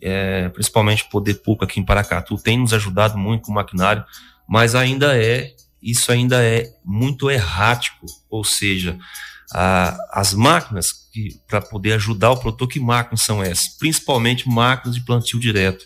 é, 0.00 0.48
principalmente 0.48 1.02
o 1.02 1.10
poder 1.10 1.34
público 1.34 1.64
aqui 1.64 1.80
em 1.80 1.84
Paracatu, 1.84 2.38
tem 2.38 2.58
nos 2.58 2.72
ajudado 2.72 3.18
muito 3.18 3.42
com 3.42 3.52
o 3.52 3.54
maquinário, 3.54 4.02
mas 4.48 4.74
ainda 4.74 5.14
é, 5.22 5.52
isso 5.82 6.10
ainda 6.10 6.42
é 6.42 6.72
muito 6.82 7.30
errático, 7.30 8.06
ou 8.30 8.42
seja, 8.42 8.98
a, 9.52 9.96
as 10.12 10.34
máquinas 10.34 11.06
para 11.48 11.60
poder 11.60 11.94
ajudar 11.94 12.30
o 12.32 12.36
produtor, 12.36 12.68
que 12.68 12.80
máquinas 12.80 13.22
são 13.22 13.42
essas? 13.42 13.68
Principalmente 13.78 14.48
máquinas 14.48 14.96
de 14.96 15.04
plantio 15.04 15.40
direto. 15.40 15.84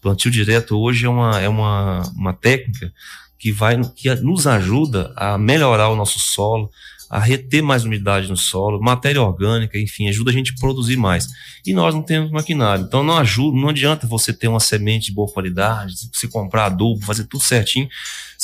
Plantio 0.00 0.30
direto 0.30 0.78
hoje 0.78 1.06
é 1.06 1.08
uma, 1.08 1.40
é 1.40 1.48
uma, 1.48 2.02
uma 2.16 2.32
técnica 2.32 2.92
que 3.38 3.50
vai 3.50 3.80
que 3.96 4.14
nos 4.16 4.46
ajuda 4.46 5.12
a 5.16 5.36
melhorar 5.36 5.88
o 5.88 5.96
nosso 5.96 6.18
solo, 6.18 6.70
a 7.10 7.18
reter 7.18 7.62
mais 7.62 7.84
umidade 7.84 8.28
no 8.28 8.36
solo, 8.36 8.80
matéria 8.80 9.20
orgânica, 9.20 9.78
enfim, 9.78 10.08
ajuda 10.08 10.30
a 10.30 10.32
gente 10.32 10.52
a 10.56 10.60
produzir 10.60 10.96
mais. 10.96 11.28
E 11.66 11.74
nós 11.74 11.94
não 11.94 12.02
temos 12.02 12.30
maquinário, 12.30 12.84
então 12.84 13.04
não 13.04 13.18
ajuda, 13.18 13.60
não 13.60 13.68
adianta 13.68 14.06
você 14.06 14.32
ter 14.32 14.48
uma 14.48 14.60
semente 14.60 15.06
de 15.06 15.12
boa 15.12 15.30
qualidade, 15.30 15.94
se 16.12 16.26
comprar 16.28 16.66
adubo, 16.66 17.04
fazer 17.04 17.24
tudo 17.24 17.42
certinho, 17.42 17.86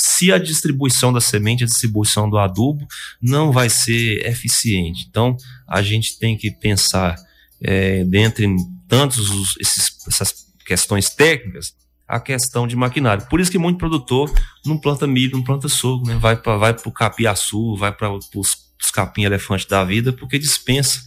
se 0.01 0.31
a 0.31 0.37
distribuição 0.37 1.11
da 1.11 1.19
semente, 1.19 1.63
a 1.63 1.67
distribuição 1.67 2.29
do 2.29 2.37
adubo 2.37 2.87
não 3.21 3.51
vai 3.51 3.69
ser 3.69 4.25
eficiente. 4.25 5.05
Então 5.09 5.35
a 5.67 5.81
gente 5.81 6.17
tem 6.17 6.37
que 6.37 6.49
pensar 6.49 7.15
é, 7.61 8.05
dentre 8.05 8.47
tantos 8.87 9.29
os, 9.29 9.57
esses, 9.59 10.07
essas 10.07 10.33
questões 10.65 11.09
técnicas, 11.09 11.73
a 12.07 12.17
questão 12.17 12.65
de 12.65 12.77
maquinário. 12.77 13.25
Por 13.25 13.41
isso 13.41 13.51
que 13.51 13.57
muito 13.57 13.77
produtor 13.77 14.33
não 14.65 14.77
planta 14.77 15.05
milho, 15.05 15.35
não 15.35 15.43
planta 15.43 15.67
sorgo, 15.67 16.07
né? 16.07 16.15
vai 16.15 16.37
para 16.37 16.55
vai 16.55 16.73
o 16.85 16.91
capiaçu, 16.91 17.75
vai 17.75 17.91
para 17.91 18.09
os 18.13 18.91
capim 18.93 19.25
elefante 19.25 19.67
da 19.67 19.83
vida, 19.83 20.13
porque 20.13 20.39
dispensa 20.39 21.01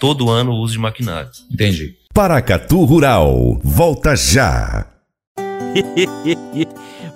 todo 0.00 0.30
ano 0.30 0.52
o 0.52 0.56
uso 0.56 0.72
de 0.72 0.78
maquinário. 0.78 1.30
Entendi. 1.52 1.96
Paracatu 2.14 2.82
Rural, 2.84 3.60
volta 3.62 4.16
já. 4.16 4.86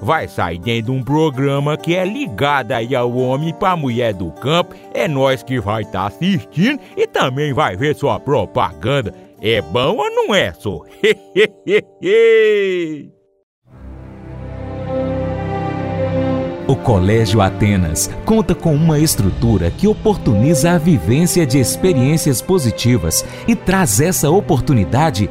vai 0.00 0.28
sair 0.28 0.58
dentro 0.58 0.92
de 0.92 0.98
um 0.98 1.02
programa 1.02 1.76
que 1.76 1.94
é 1.94 2.04
ligado 2.04 2.72
aí 2.72 2.94
ao 2.94 3.14
homem 3.16 3.54
para 3.54 3.76
mulher 3.76 4.14
do 4.14 4.30
campo. 4.32 4.74
É 4.94 5.08
nós 5.08 5.42
que 5.42 5.60
vai 5.60 5.82
estar 5.82 6.00
tá 6.00 6.06
assistindo 6.06 6.80
e 6.96 7.06
também 7.06 7.52
vai 7.52 7.76
ver 7.76 7.94
sua 7.94 8.18
propaganda. 8.18 9.14
É 9.40 9.62
bom 9.62 9.96
ou 9.96 10.10
não 10.10 10.34
é, 10.34 10.52
só? 10.52 10.82
O 16.68 16.76
Colégio 16.76 17.40
Atenas 17.40 18.10
conta 18.26 18.54
com 18.54 18.74
uma 18.74 18.98
estrutura 18.98 19.70
que 19.70 19.88
oportuniza 19.88 20.72
a 20.72 20.76
vivência 20.76 21.46
de 21.46 21.58
experiências 21.58 22.42
positivas 22.42 23.24
e 23.46 23.56
traz 23.56 24.02
essa 24.02 24.28
oportunidade 24.28 25.30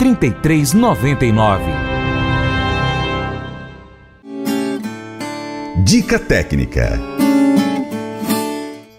3399. 0.00 1.62
Dica 5.84 6.18
técnica. 6.18 6.98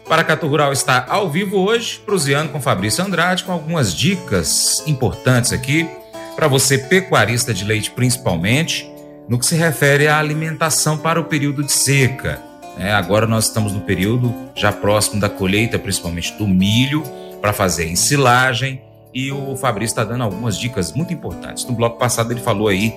Paracatu 0.07 0.45
Rural 0.45 0.71
está 0.71 1.03
ao 1.09 1.27
vivo 1.27 1.57
hoje, 1.57 1.99
proseando 2.05 2.49
com 2.49 2.61
Fabrício 2.61 3.03
Andrade, 3.03 3.43
com 3.43 3.51
algumas 3.51 3.95
dicas 3.95 4.83
importantes 4.85 5.51
aqui 5.51 5.89
para 6.35 6.47
você, 6.47 6.77
pecuarista 6.77 7.51
de 7.51 7.65
leite 7.65 7.89
principalmente, 7.89 8.87
no 9.27 9.39
que 9.39 9.45
se 9.47 9.55
refere 9.55 10.07
à 10.07 10.19
alimentação 10.19 10.99
para 10.99 11.19
o 11.19 11.23
período 11.23 11.63
de 11.63 11.71
seca. 11.71 12.39
É, 12.77 12.91
agora 12.93 13.25
nós 13.25 13.47
estamos 13.47 13.73
no 13.73 13.81
período 13.81 14.31
já 14.53 14.71
próximo 14.71 15.19
da 15.19 15.29
colheita, 15.29 15.79
principalmente 15.79 16.37
do 16.37 16.47
milho, 16.47 17.01
para 17.41 17.51
fazer 17.51 17.89
ensilagem, 17.89 18.83
e 19.13 19.31
o 19.31 19.55
Fabrício 19.55 19.93
está 19.93 20.03
dando 20.03 20.23
algumas 20.23 20.57
dicas 20.57 20.93
muito 20.93 21.13
importantes. 21.13 21.65
No 21.65 21.73
bloco 21.73 21.97
passado 21.97 22.31
ele 22.31 22.41
falou 22.41 22.67
aí 22.67 22.93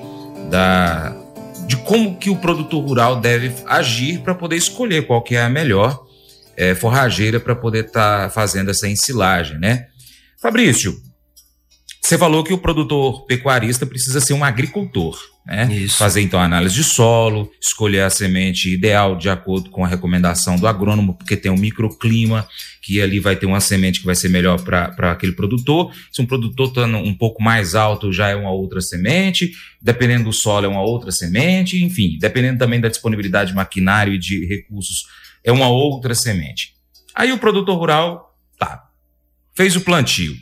da, 0.51 1.15
de 1.67 1.77
como 1.79 2.17
que 2.17 2.31
o 2.31 2.37
produtor 2.37 2.85
rural 2.85 3.21
deve 3.21 3.53
agir 3.67 4.21
para 4.21 4.35
poder 4.35 4.57
escolher 4.57 5.07
qual 5.07 5.23
que 5.23 5.37
é 5.37 5.43
a 5.43 5.51
melhor 5.51 6.05
é, 6.57 6.75
forrageira 6.75 7.41
para 7.41 7.55
poder 7.55 7.87
estar 7.87 8.25
tá 8.25 8.31
fazendo 8.31 8.71
essa 8.71 8.89
ensilagem, 8.89 9.59
né? 9.59 9.87
Fabrício, 10.41 10.95
você 12.05 12.19
falou 12.19 12.45
que 12.45 12.53
o 12.53 12.59
produtor 12.59 13.25
pecuarista 13.25 13.87
precisa 13.87 14.21
ser 14.21 14.35
um 14.35 14.45
agricultor, 14.45 15.19
né? 15.47 15.73
Isso. 15.73 15.97
Fazer 15.97 16.21
então 16.21 16.39
a 16.39 16.45
análise 16.45 16.75
de 16.75 16.85
solo, 16.85 17.51
escolher 17.59 18.03
a 18.03 18.11
semente 18.11 18.69
ideal 18.69 19.17
de 19.17 19.31
acordo 19.31 19.71
com 19.71 19.83
a 19.83 19.89
recomendação 19.89 20.57
do 20.57 20.67
agrônomo, 20.67 21.15
porque 21.15 21.35
tem 21.35 21.51
um 21.51 21.57
microclima, 21.57 22.47
que 22.83 23.01
ali 23.01 23.19
vai 23.21 23.37
ter 23.37 23.47
uma 23.47 23.59
semente 23.59 24.01
que 24.01 24.07
vai 24.07 24.15
ser 24.15 24.29
melhor 24.29 24.61
para 24.63 25.13
aquele 25.13 25.33
produtor. 25.33 25.95
Se 26.13 26.21
um 26.21 26.27
produtor 26.27 26.69
está 26.69 26.85
um 26.85 27.15
pouco 27.15 27.43
mais 27.43 27.75
alto, 27.75 28.13
já 28.13 28.29
é 28.29 28.37
uma 28.37 28.51
outra 28.51 28.83
semente, 28.83 29.53
dependendo 29.81 30.25
do 30.25 30.33
solo, 30.33 30.67
é 30.67 30.69
uma 30.69 30.83
outra 30.83 31.11
semente, 31.11 31.83
enfim, 31.83 32.19
dependendo 32.21 32.59
também 32.59 32.83
da 32.83 32.89
disponibilidade 32.89 33.53
de 33.53 33.57
maquinário 33.57 34.13
e 34.13 34.19
de 34.19 34.45
recursos 34.45 35.07
é 35.43 35.51
uma 35.51 35.69
outra 35.69 36.15
semente. 36.15 36.75
Aí 37.15 37.33
o 37.33 37.39
produtor 37.39 37.79
rural, 37.79 38.37
tá, 38.59 38.91
fez 39.55 39.75
o 39.75 39.81
plantio. 39.81 40.35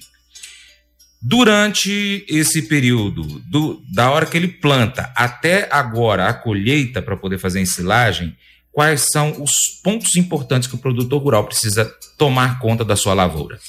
Durante 1.25 2.27
esse 2.29 2.63
período, 2.63 3.23
do, 3.49 3.81
da 3.89 4.11
hora 4.11 4.27
que 4.27 4.37
ele 4.37 4.49
planta 4.49 5.13
até 5.15 5.69
agora 5.71 6.27
a 6.27 6.35
colheita 6.35 7.01
para 7.01 7.17
poder 7.17 7.39
fazer 7.39 7.61
a 7.61 7.63
ensilagem, 7.63 8.37
quais 8.73 9.07
são 9.13 9.41
os 9.41 9.53
pontos 9.85 10.17
importantes 10.17 10.69
que 10.69 10.75
o 10.75 10.79
produtor 10.79 11.23
rural 11.23 11.45
precisa 11.45 11.85
tomar 12.19 12.59
conta 12.59 12.85
da 12.85 12.97
sua 12.97 13.15
lavoura? 13.15 13.61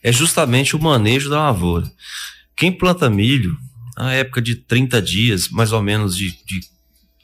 É 0.00 0.12
justamente 0.12 0.76
o 0.76 0.80
manejo 0.80 1.28
da 1.28 1.42
lavoura. 1.42 1.90
Quem 2.54 2.70
planta 2.70 3.10
milho, 3.10 3.56
na 3.96 4.12
época 4.12 4.40
de 4.40 4.54
30 4.54 5.02
dias, 5.02 5.48
mais 5.48 5.72
ou 5.72 5.82
menos 5.82 6.16
de, 6.16 6.30
de 6.30 6.60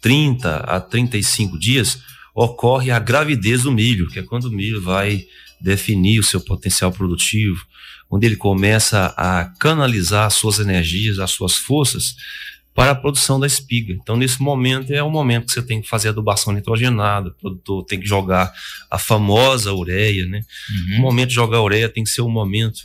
30 0.00 0.56
a 0.56 0.80
35 0.80 1.56
dias, 1.56 2.00
ocorre 2.38 2.92
a 2.92 3.00
gravidez 3.00 3.64
do 3.64 3.72
milho, 3.72 4.06
que 4.06 4.20
é 4.20 4.22
quando 4.22 4.44
o 4.44 4.52
milho 4.52 4.80
vai 4.80 5.24
definir 5.60 6.20
o 6.20 6.22
seu 6.22 6.40
potencial 6.40 6.92
produtivo, 6.92 7.66
onde 8.08 8.26
ele 8.26 8.36
começa 8.36 9.12
a 9.16 9.46
canalizar 9.58 10.26
as 10.26 10.34
suas 10.34 10.60
energias, 10.60 11.18
as 11.18 11.32
suas 11.32 11.56
forças 11.56 12.14
para 12.72 12.92
a 12.92 12.94
produção 12.94 13.40
da 13.40 13.46
espiga. 13.48 13.92
Então, 13.92 14.16
nesse 14.16 14.40
momento, 14.40 14.92
é 14.92 15.02
o 15.02 15.10
momento 15.10 15.46
que 15.46 15.52
você 15.52 15.62
tem 15.62 15.82
que 15.82 15.88
fazer 15.88 16.10
adubação 16.10 16.52
nitrogenada, 16.52 17.30
o 17.30 17.34
produtor 17.34 17.84
tem 17.84 17.98
que 17.98 18.06
jogar 18.06 18.52
a 18.88 18.98
famosa 19.00 19.72
ureia, 19.72 20.24
né? 20.26 20.42
Uhum. 20.70 20.98
O 20.98 21.02
momento 21.02 21.30
de 21.30 21.34
jogar 21.34 21.60
ureia 21.60 21.88
tem 21.88 22.04
que 22.04 22.10
ser 22.10 22.22
um 22.22 22.30
momento 22.30 22.82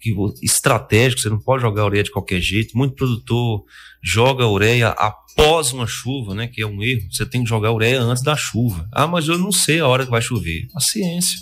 que, 0.00 0.14
estratégico, 0.42 1.20
você 1.20 1.28
não 1.28 1.40
pode 1.40 1.62
jogar 1.62 1.84
ureia 1.84 2.02
de 2.02 2.10
qualquer 2.10 2.40
jeito. 2.40 2.76
Muito 2.76 2.94
produtor 2.94 3.64
joga 4.02 4.46
ureia 4.46 4.88
após 4.90 5.72
uma 5.72 5.86
chuva, 5.86 6.34
né? 6.34 6.46
Que 6.46 6.62
é 6.62 6.66
um 6.66 6.82
erro. 6.82 7.08
Você 7.10 7.26
tem 7.26 7.42
que 7.42 7.48
jogar 7.48 7.72
ureia 7.72 8.00
antes 8.00 8.22
da 8.22 8.36
chuva. 8.36 8.88
Ah, 8.92 9.06
mas 9.06 9.28
eu 9.28 9.38
não 9.38 9.52
sei 9.52 9.80
a 9.80 9.86
hora 9.86 10.04
que 10.04 10.10
vai 10.10 10.22
chover. 10.22 10.68
Paciência. 10.72 11.38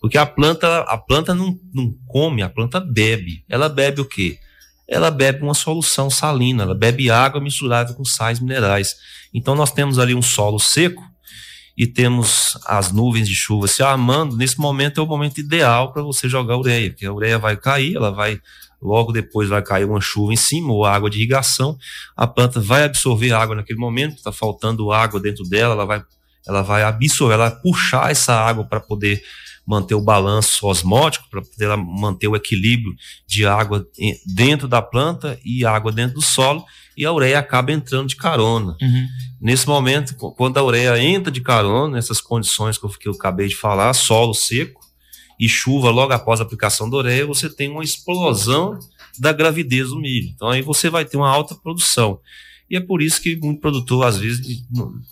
Porque 0.00 0.18
a 0.18 0.26
planta, 0.26 0.80
a 0.80 0.98
planta 0.98 1.34
não, 1.34 1.58
não 1.72 1.92
come, 2.06 2.42
a 2.42 2.48
planta 2.48 2.80
bebe. 2.80 3.44
Ela 3.48 3.68
bebe 3.68 4.00
o 4.00 4.04
quê? 4.04 4.38
Ela 4.88 5.10
bebe 5.10 5.42
uma 5.42 5.54
solução 5.54 6.08
salina, 6.08 6.62
ela 6.62 6.74
bebe 6.74 7.10
água 7.10 7.40
misturada 7.40 7.92
com 7.92 8.04
sais 8.04 8.38
minerais. 8.38 8.94
Então 9.34 9.54
nós 9.54 9.72
temos 9.72 9.98
ali 9.98 10.14
um 10.14 10.22
solo 10.22 10.60
seco 10.60 11.02
e 11.76 11.86
temos 11.86 12.58
as 12.66 12.90
nuvens 12.90 13.28
de 13.28 13.34
chuva 13.34 13.68
se 13.68 13.82
armando. 13.82 14.36
Nesse 14.36 14.58
momento 14.58 15.00
é 15.00 15.02
o 15.02 15.06
momento 15.06 15.38
ideal 15.38 15.92
para 15.92 16.02
você 16.02 16.28
jogar 16.28 16.56
ureia, 16.56 16.90
porque 16.90 17.04
a 17.04 17.12
ureia 17.12 17.38
vai 17.38 17.56
cair, 17.56 17.96
ela 17.96 18.10
vai 18.10 18.40
logo 18.80 19.12
depois 19.12 19.48
vai 19.48 19.62
cair 19.62 19.84
uma 19.84 20.00
chuva 20.00 20.32
em 20.32 20.36
cima 20.36 20.72
ou 20.72 20.84
água 20.84 21.10
de 21.10 21.18
irrigação, 21.18 21.76
a 22.16 22.26
planta 22.26 22.60
vai 22.60 22.84
absorver 22.84 23.32
água 23.32 23.56
naquele 23.56 23.78
momento, 23.78 24.16
está 24.16 24.30
faltando 24.30 24.92
água 24.92 25.18
dentro 25.18 25.44
dela, 25.44 25.74
ela 25.74 25.84
vai, 25.84 26.02
ela 26.46 26.62
vai 26.62 26.82
absorver, 26.82 27.34
ela 27.34 27.48
vai 27.48 27.60
puxar 27.60 28.10
essa 28.10 28.34
água 28.34 28.64
para 28.64 28.78
poder 28.78 29.22
manter 29.66 29.94
o 29.94 30.00
balanço 30.00 30.64
osmótico, 30.66 31.28
para 31.28 31.42
poder 31.42 31.76
manter 31.76 32.28
o 32.28 32.36
equilíbrio 32.36 32.94
de 33.26 33.44
água 33.44 33.84
dentro 34.24 34.68
da 34.68 34.80
planta 34.80 35.38
e 35.44 35.64
água 35.64 35.90
dentro 35.90 36.14
do 36.14 36.22
solo, 36.22 36.64
e 36.96 37.04
a 37.04 37.12
ureia 37.12 37.40
acaba 37.40 37.72
entrando 37.72 38.08
de 38.08 38.16
carona. 38.16 38.76
Uhum. 38.80 39.06
Nesse 39.40 39.66
momento, 39.66 40.14
quando 40.14 40.56
a 40.58 40.62
ureia 40.62 40.98
entra 40.98 41.30
de 41.30 41.40
carona, 41.40 41.96
nessas 41.96 42.20
condições 42.20 42.78
que 42.78 42.84
eu, 42.84 42.90
que 42.90 43.08
eu 43.08 43.12
acabei 43.12 43.48
de 43.48 43.56
falar, 43.56 43.92
solo 43.92 44.34
seco, 44.34 44.80
e 45.38 45.48
chuva 45.48 45.90
logo 45.90 46.12
após 46.12 46.40
a 46.40 46.44
aplicação 46.44 46.88
da 46.88 46.96
ureia, 46.96 47.26
você 47.26 47.48
tem 47.48 47.68
uma 47.68 47.84
explosão 47.84 48.78
da 49.18 49.32
gravidez 49.32 49.90
do 49.90 50.00
milho. 50.00 50.30
Então 50.34 50.48
aí 50.48 50.62
você 50.62 50.88
vai 50.88 51.04
ter 51.04 51.16
uma 51.16 51.28
alta 51.28 51.54
produção. 51.54 52.18
E 52.68 52.76
é 52.76 52.80
por 52.80 53.00
isso 53.00 53.20
que 53.20 53.36
muito 53.36 53.60
produtor, 53.60 54.06
às 54.06 54.18
vezes, 54.18 54.64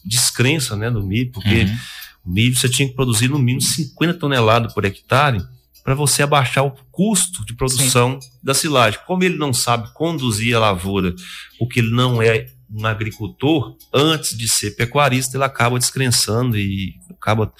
descrença 0.04 0.76
né, 0.76 0.90
no 0.90 1.02
milho, 1.02 1.30
porque 1.30 1.62
uhum. 1.62 1.76
o 2.24 2.30
milho 2.32 2.56
você 2.56 2.68
tinha 2.68 2.88
que 2.88 2.94
produzir 2.94 3.28
no 3.28 3.38
mínimo 3.38 3.60
50 3.60 4.18
toneladas 4.18 4.72
por 4.72 4.84
hectare 4.84 5.42
para 5.84 5.94
você 5.94 6.22
abaixar 6.22 6.64
o 6.64 6.72
custo 6.90 7.44
de 7.44 7.54
produção 7.54 8.18
Sim. 8.20 8.28
da 8.42 8.54
silagem. 8.54 8.98
Como 9.06 9.22
ele 9.22 9.36
não 9.36 9.52
sabe 9.52 9.92
conduzir 9.92 10.56
a 10.56 10.60
lavoura, 10.60 11.14
porque 11.58 11.80
ele 11.80 11.90
não 11.90 12.22
é 12.22 12.46
um 12.74 12.86
agricultor, 12.86 13.76
antes 13.92 14.36
de 14.36 14.48
ser 14.48 14.72
pecuarista, 14.72 15.36
ele 15.36 15.44
acaba 15.44 15.78
descrençando 15.78 16.58
e 16.58 16.94
acaba, 17.10 17.52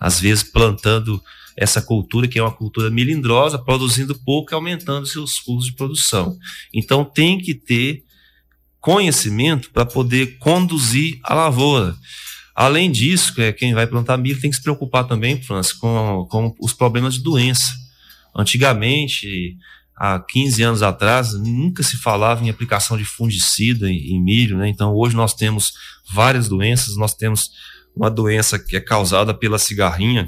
às 0.00 0.20
vezes, 0.20 0.42
plantando 0.42 1.22
essa 1.56 1.80
cultura, 1.80 2.28
que 2.28 2.38
é 2.38 2.42
uma 2.42 2.52
cultura 2.52 2.90
melindrosa, 2.90 3.58
produzindo 3.58 4.14
pouco 4.14 4.52
e 4.52 4.54
aumentando 4.54 5.06
seus 5.06 5.38
custos 5.38 5.66
de 5.66 5.72
produção. 5.72 6.36
Então 6.74 7.04
tem 7.04 7.38
que 7.38 7.54
ter 7.54 8.02
conhecimento 8.80 9.70
para 9.70 9.86
poder 9.86 10.38
conduzir 10.38 11.18
a 11.22 11.34
lavoura. 11.34 11.96
Além 12.54 12.90
disso, 12.90 13.40
é, 13.40 13.52
quem 13.52 13.74
vai 13.74 13.86
plantar 13.86 14.16
milho 14.16 14.40
tem 14.40 14.50
que 14.50 14.56
se 14.56 14.62
preocupar 14.62 15.06
também, 15.06 15.42
França, 15.42 15.74
com, 15.78 16.26
com 16.30 16.54
os 16.60 16.72
problemas 16.72 17.14
de 17.14 17.22
doença. 17.22 17.64
Antigamente, 18.34 19.56
há 19.96 20.20
15 20.20 20.62
anos 20.62 20.82
atrás, 20.82 21.32
nunca 21.32 21.82
se 21.82 21.96
falava 21.96 22.44
em 22.44 22.50
aplicação 22.50 22.96
de 22.96 23.04
fungicida 23.04 23.90
em, 23.90 24.14
em 24.14 24.22
milho, 24.22 24.58
né? 24.58 24.68
Então, 24.68 24.94
hoje 24.94 25.16
nós 25.16 25.32
temos 25.32 25.72
várias 26.12 26.48
doenças, 26.48 26.96
nós 26.96 27.14
temos 27.14 27.50
uma 27.96 28.10
doença 28.10 28.58
que 28.58 28.76
é 28.76 28.80
causada 28.80 29.32
pela 29.32 29.58
cigarrinha, 29.58 30.26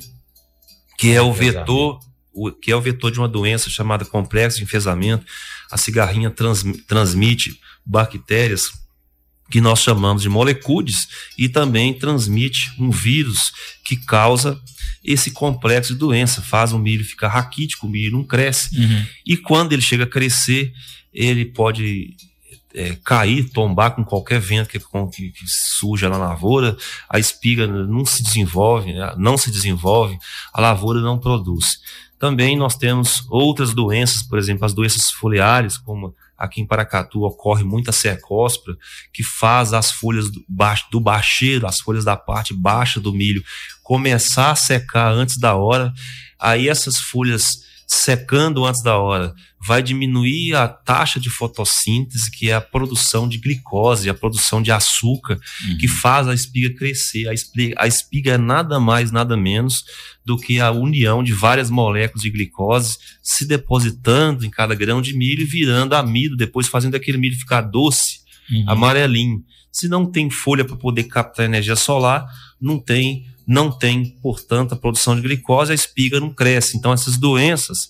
que 0.96 1.12
é 1.12 1.20
o 1.20 1.32
vetor, 1.32 2.00
o, 2.32 2.50
que 2.50 2.72
é 2.72 2.76
o 2.76 2.80
vetor 2.80 3.10
de 3.10 3.18
uma 3.18 3.28
doença 3.28 3.68
chamada 3.68 4.04
complexo 4.04 4.58
de 4.58 4.64
enfesamento. 4.64 5.24
A 5.70 5.76
cigarrinha 5.76 6.30
trans, 6.30 6.64
transmite 6.86 7.60
bactérias 7.84 8.70
que 9.50 9.60
nós 9.60 9.80
chamamos 9.80 10.22
de 10.22 10.28
molecules 10.28 11.08
e 11.36 11.48
também 11.48 11.94
transmite 11.94 12.72
um 12.78 12.90
vírus 12.90 13.52
que 13.84 13.96
causa 13.96 14.60
esse 15.02 15.30
complexo 15.30 15.94
de 15.94 15.98
doença, 15.98 16.42
faz 16.42 16.72
o 16.72 16.78
milho 16.78 17.04
ficar 17.04 17.28
raquítico, 17.28 17.86
o 17.86 17.90
milho 17.90 18.12
não 18.12 18.24
cresce. 18.24 18.78
Uhum. 18.78 19.06
E 19.26 19.36
quando 19.36 19.72
ele 19.72 19.82
chega 19.82 20.04
a 20.04 20.08
crescer, 20.08 20.72
ele 21.12 21.46
pode 21.46 22.14
é, 22.74 22.96
cair, 23.02 23.48
tombar 23.48 23.92
com 23.92 24.04
qualquer 24.04 24.40
vento 24.40 24.68
que, 24.68 24.78
que, 24.78 25.30
que, 25.30 25.44
suja 25.46 26.08
na 26.08 26.18
lavoura, 26.18 26.76
a 27.08 27.18
espiga 27.18 27.66
não 27.66 28.04
se 28.04 28.22
desenvolve, 28.22 28.92
não 29.16 29.38
se 29.38 29.50
desenvolve, 29.50 30.18
a 30.52 30.60
lavoura 30.60 31.00
não 31.00 31.18
produz. 31.18 31.78
Também 32.18 32.56
nós 32.56 32.76
temos 32.76 33.24
outras 33.30 33.72
doenças, 33.72 34.22
por 34.22 34.38
exemplo, 34.38 34.64
as 34.64 34.74
doenças 34.74 35.10
foliares, 35.10 35.78
como 35.78 36.14
Aqui 36.38 36.60
em 36.60 36.66
Paracatu 36.66 37.24
ocorre 37.24 37.64
muita 37.64 37.90
cercóspora 37.90 38.76
que 39.12 39.24
faz 39.24 39.72
as 39.72 39.90
folhas 39.90 40.30
do, 40.30 40.44
baixo, 40.48 40.86
do 40.90 41.02
as 41.66 41.80
folhas 41.80 42.04
da 42.04 42.16
parte 42.16 42.54
baixa 42.54 43.00
do 43.00 43.12
milho, 43.12 43.42
começar 43.82 44.52
a 44.52 44.56
secar 44.56 45.10
antes 45.10 45.36
da 45.36 45.56
hora. 45.56 45.92
Aí 46.38 46.68
essas 46.68 46.98
folhas 46.98 47.66
secando 47.88 48.64
antes 48.64 48.82
da 48.82 48.98
hora, 48.98 49.34
vai 49.60 49.82
diminuir 49.82 50.54
a 50.54 50.68
taxa 50.68 51.18
de 51.18 51.28
fotossíntese, 51.28 52.30
que 52.30 52.50
é 52.50 52.54
a 52.54 52.60
produção 52.60 53.28
de 53.28 53.38
glicose, 53.38 54.08
a 54.08 54.14
produção 54.14 54.62
de 54.62 54.70
açúcar, 54.70 55.38
uhum. 55.68 55.78
que 55.78 55.88
faz 55.88 56.28
a 56.28 56.34
espiga 56.34 56.74
crescer. 56.74 57.28
A 57.28 57.34
espiga, 57.34 57.74
a 57.78 57.86
espiga 57.86 58.32
é 58.32 58.38
nada 58.38 58.78
mais, 58.78 59.10
nada 59.10 59.36
menos 59.36 59.84
do 60.24 60.36
que 60.36 60.60
a 60.60 60.70
união 60.70 61.22
de 61.22 61.32
várias 61.32 61.70
moléculas 61.70 62.22
de 62.22 62.30
glicose 62.30 62.98
se 63.22 63.46
depositando 63.46 64.44
em 64.44 64.50
cada 64.50 64.74
grão 64.74 65.02
de 65.02 65.16
milho 65.16 65.42
e 65.42 65.46
virando 65.46 65.94
amido, 65.94 66.36
depois 66.36 66.68
fazendo 66.68 66.94
aquele 66.94 67.18
milho 67.18 67.36
ficar 67.36 67.62
doce, 67.62 68.20
uhum. 68.50 68.64
amarelinho. 68.68 69.42
Se 69.72 69.88
não 69.88 70.06
tem 70.06 70.30
folha 70.30 70.64
para 70.64 70.76
poder 70.76 71.04
captar 71.04 71.46
energia 71.46 71.76
solar, 71.76 72.26
não 72.60 72.78
tem 72.78 73.26
não 73.48 73.70
tem, 73.70 74.10
portanto, 74.20 74.74
a 74.74 74.76
produção 74.76 75.16
de 75.16 75.22
glicose, 75.22 75.72
a 75.72 75.74
espiga 75.74 76.20
não 76.20 76.28
cresce. 76.28 76.76
Então, 76.76 76.92
essas 76.92 77.16
doenças, 77.16 77.88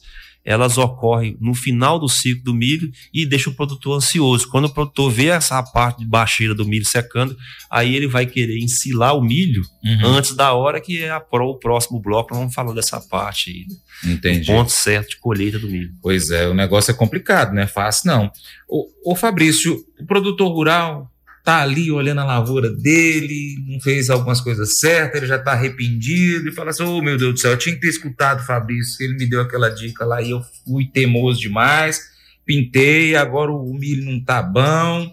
elas 0.49 0.79
ocorrem 0.79 1.37
no 1.43 1.55
final 1.55 1.99
do 1.99 2.09
ciclo 2.09 2.43
do 2.43 2.55
milho 2.55 2.91
e 3.13 3.27
deixa 3.27 3.51
o 3.51 3.55
produtor 3.55 3.99
ansioso. 3.99 4.49
Quando 4.49 4.65
o 4.65 4.73
produtor 4.73 5.11
vê 5.11 5.27
essa 5.27 5.63
parte 5.63 5.99
de 5.99 6.07
baixeira 6.07 6.55
do 6.55 6.65
milho 6.65 6.87
secando, 6.87 7.37
aí 7.71 7.95
ele 7.95 8.07
vai 8.07 8.25
querer 8.25 8.59
ensilar 8.59 9.15
o 9.15 9.21
milho 9.21 9.61
uhum. 9.85 10.07
antes 10.07 10.35
da 10.35 10.55
hora 10.55 10.81
que 10.81 11.03
é 11.03 11.11
a 11.11 11.21
pro, 11.21 11.51
o 11.51 11.59
próximo 11.59 12.01
bloco, 12.01 12.31
nós 12.31 12.39
vamos 12.39 12.55
falar 12.55 12.73
dessa 12.73 12.99
parte 12.99 13.51
aí. 13.51 13.67
Né? 13.69 14.15
Entendi. 14.15 14.51
O 14.51 14.55
ponto 14.55 14.73
certo 14.73 15.11
de 15.11 15.17
colheita 15.19 15.59
do 15.59 15.69
milho. 15.69 15.93
Pois 16.01 16.31
é, 16.31 16.49
o 16.49 16.55
negócio 16.55 16.91
é 16.91 16.95
complicado, 16.95 17.53
não 17.53 17.61
é 17.61 17.67
fácil 17.67 18.07
não. 18.07 18.33
O, 18.67 19.13
o 19.13 19.15
Fabrício, 19.15 19.85
o 20.01 20.07
produtor 20.07 20.51
rural 20.51 21.13
tá 21.49 21.63
ali 21.63 21.91
olhando 21.91 22.21
a 22.21 22.27
lavoura 22.27 22.69
dele, 22.69 23.57
não 23.67 23.81
fez 23.81 24.11
algumas 24.11 24.39
coisas 24.39 24.79
certas, 24.79 25.17
ele 25.17 25.27
já 25.27 25.37
está 25.37 25.53
arrependido 25.53 26.47
e 26.47 26.53
fala 26.53 26.69
assim: 26.69 26.83
oh 26.83 27.01
meu 27.01 27.17
Deus 27.17 27.33
do 27.33 27.41
céu, 27.41 27.53
eu 27.53 27.57
tinha 27.57 27.75
que 27.75 27.81
ter 27.81 27.89
escutado 27.89 28.41
o 28.41 28.45
Fabrício, 28.45 29.03
ele 29.03 29.17
me 29.17 29.25
deu 29.25 29.41
aquela 29.41 29.71
dica 29.71 30.05
lá 30.05 30.21
e 30.21 30.31
eu 30.31 30.43
fui 30.67 30.85
teimoso 30.93 31.41
demais, 31.41 32.03
pintei, 32.45 33.17
agora 33.17 33.51
o 33.51 33.73
milho 33.73 34.05
não 34.05 34.23
tá 34.23 34.43
bom. 34.43 35.11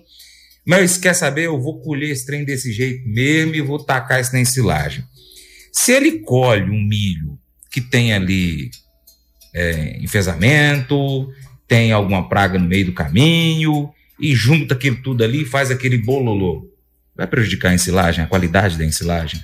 Mas 0.68 0.98
quer 0.98 1.14
saber? 1.14 1.46
Eu 1.46 1.62
vou 1.62 1.80
colher 1.80 2.10
esse 2.10 2.26
trem 2.26 2.44
desse 2.44 2.74
jeito 2.74 3.08
mesmo 3.08 3.56
e 3.56 3.62
vou 3.62 3.82
tacar 3.82 4.20
isso 4.20 4.34
na 4.34 4.42
ensilagem. 4.42 5.06
Se 5.72 5.94
ele 5.94 6.20
colhe 6.20 6.70
um 6.70 6.84
milho 6.84 7.40
que 7.72 7.80
tem 7.80 8.12
ali 8.12 8.72
é, 9.54 9.98
enfesamento, 10.02 11.30
tem 11.66 11.94
alguma 11.94 12.28
praga 12.28 12.60
no 12.60 12.68
meio 12.68 12.88
do 12.88 12.94
caminho, 12.94 13.90
e 14.20 14.36
junta 14.36 14.74
aquilo 14.74 15.02
tudo 15.02 15.24
ali 15.24 15.42
e 15.44 15.46
faz 15.46 15.72
aquele 15.72 15.98
bololô. 15.98 16.70
Vai 17.16 17.28
prejudicar 17.28 17.70
a 17.70 17.74
ensilagem, 17.74 18.24
a 18.24 18.28
qualidade 18.28 18.78
da 18.78 18.86
ensilagem? 18.86 19.42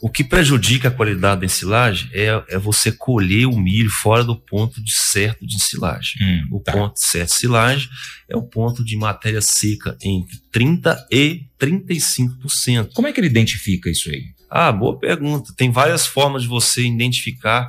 O 0.00 0.10
que 0.10 0.24
prejudica 0.24 0.88
a 0.88 0.90
qualidade 0.90 1.40
da 1.40 1.46
ensilagem 1.46 2.10
é, 2.12 2.42
é 2.48 2.58
você 2.58 2.92
colher 2.92 3.46
o 3.46 3.58
milho 3.58 3.90
fora 3.90 4.24
do 4.24 4.36
ponto 4.36 4.82
de 4.82 4.92
certo 4.92 5.46
de 5.46 5.56
ensilagem. 5.56 6.22
Hum, 6.22 6.56
o 6.56 6.60
tá. 6.60 6.72
ponto 6.72 6.98
certo 6.98 7.28
de 7.28 7.34
ensilagem 7.34 7.88
é 8.28 8.36
o 8.36 8.42
ponto 8.42 8.84
de 8.84 8.96
matéria 8.96 9.40
seca 9.40 9.96
entre 10.02 10.36
30% 10.52 10.96
e 11.10 11.46
35%. 11.60 12.90
Como 12.94 13.08
é 13.08 13.12
que 13.12 13.20
ele 13.20 13.28
identifica 13.28 13.90
isso 13.90 14.10
aí? 14.10 14.24
Ah, 14.50 14.72
boa 14.72 14.98
pergunta. 14.98 15.52
Tem 15.56 15.70
várias 15.70 16.06
formas 16.06 16.42
de 16.42 16.48
você 16.48 16.86
identificar 16.86 17.66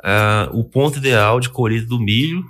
uh, 0.00 0.58
o 0.58 0.64
ponto 0.64 0.98
ideal 0.98 1.40
de 1.40 1.48
colheita 1.48 1.86
do 1.86 1.98
milho 1.98 2.44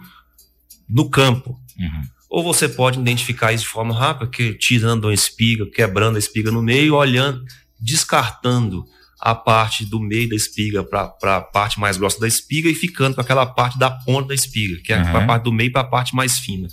no 0.88 1.08
campo. 1.08 1.58
Uhum. 1.78 2.15
Ou 2.36 2.42
você 2.42 2.68
pode 2.68 3.00
identificar 3.00 3.54
isso 3.54 3.64
de 3.64 3.70
forma 3.70 3.98
rápida, 3.98 4.30
que 4.30 4.52
tirando 4.52 5.08
a 5.08 5.14
espiga, 5.14 5.64
quebrando 5.70 6.16
a 6.16 6.18
espiga 6.18 6.50
no 6.50 6.60
meio, 6.60 6.94
olhando, 6.94 7.42
descartando 7.80 8.84
a 9.18 9.34
parte 9.34 9.86
do 9.86 9.98
meio 9.98 10.28
da 10.28 10.36
espiga 10.36 10.84
para 10.84 11.36
a 11.36 11.40
parte 11.40 11.80
mais 11.80 11.96
grossa 11.96 12.20
da 12.20 12.28
espiga 12.28 12.68
e 12.68 12.74
ficando 12.74 13.14
com 13.14 13.22
aquela 13.22 13.46
parte 13.46 13.78
da 13.78 13.90
ponta 13.90 14.28
da 14.28 14.34
espiga, 14.34 14.78
que 14.84 14.92
é 14.92 14.98
uhum. 14.98 15.16
a 15.16 15.26
parte 15.26 15.44
do 15.44 15.52
meio 15.52 15.72
para 15.72 15.80
a 15.80 15.84
parte 15.84 16.14
mais 16.14 16.38
fina. 16.38 16.68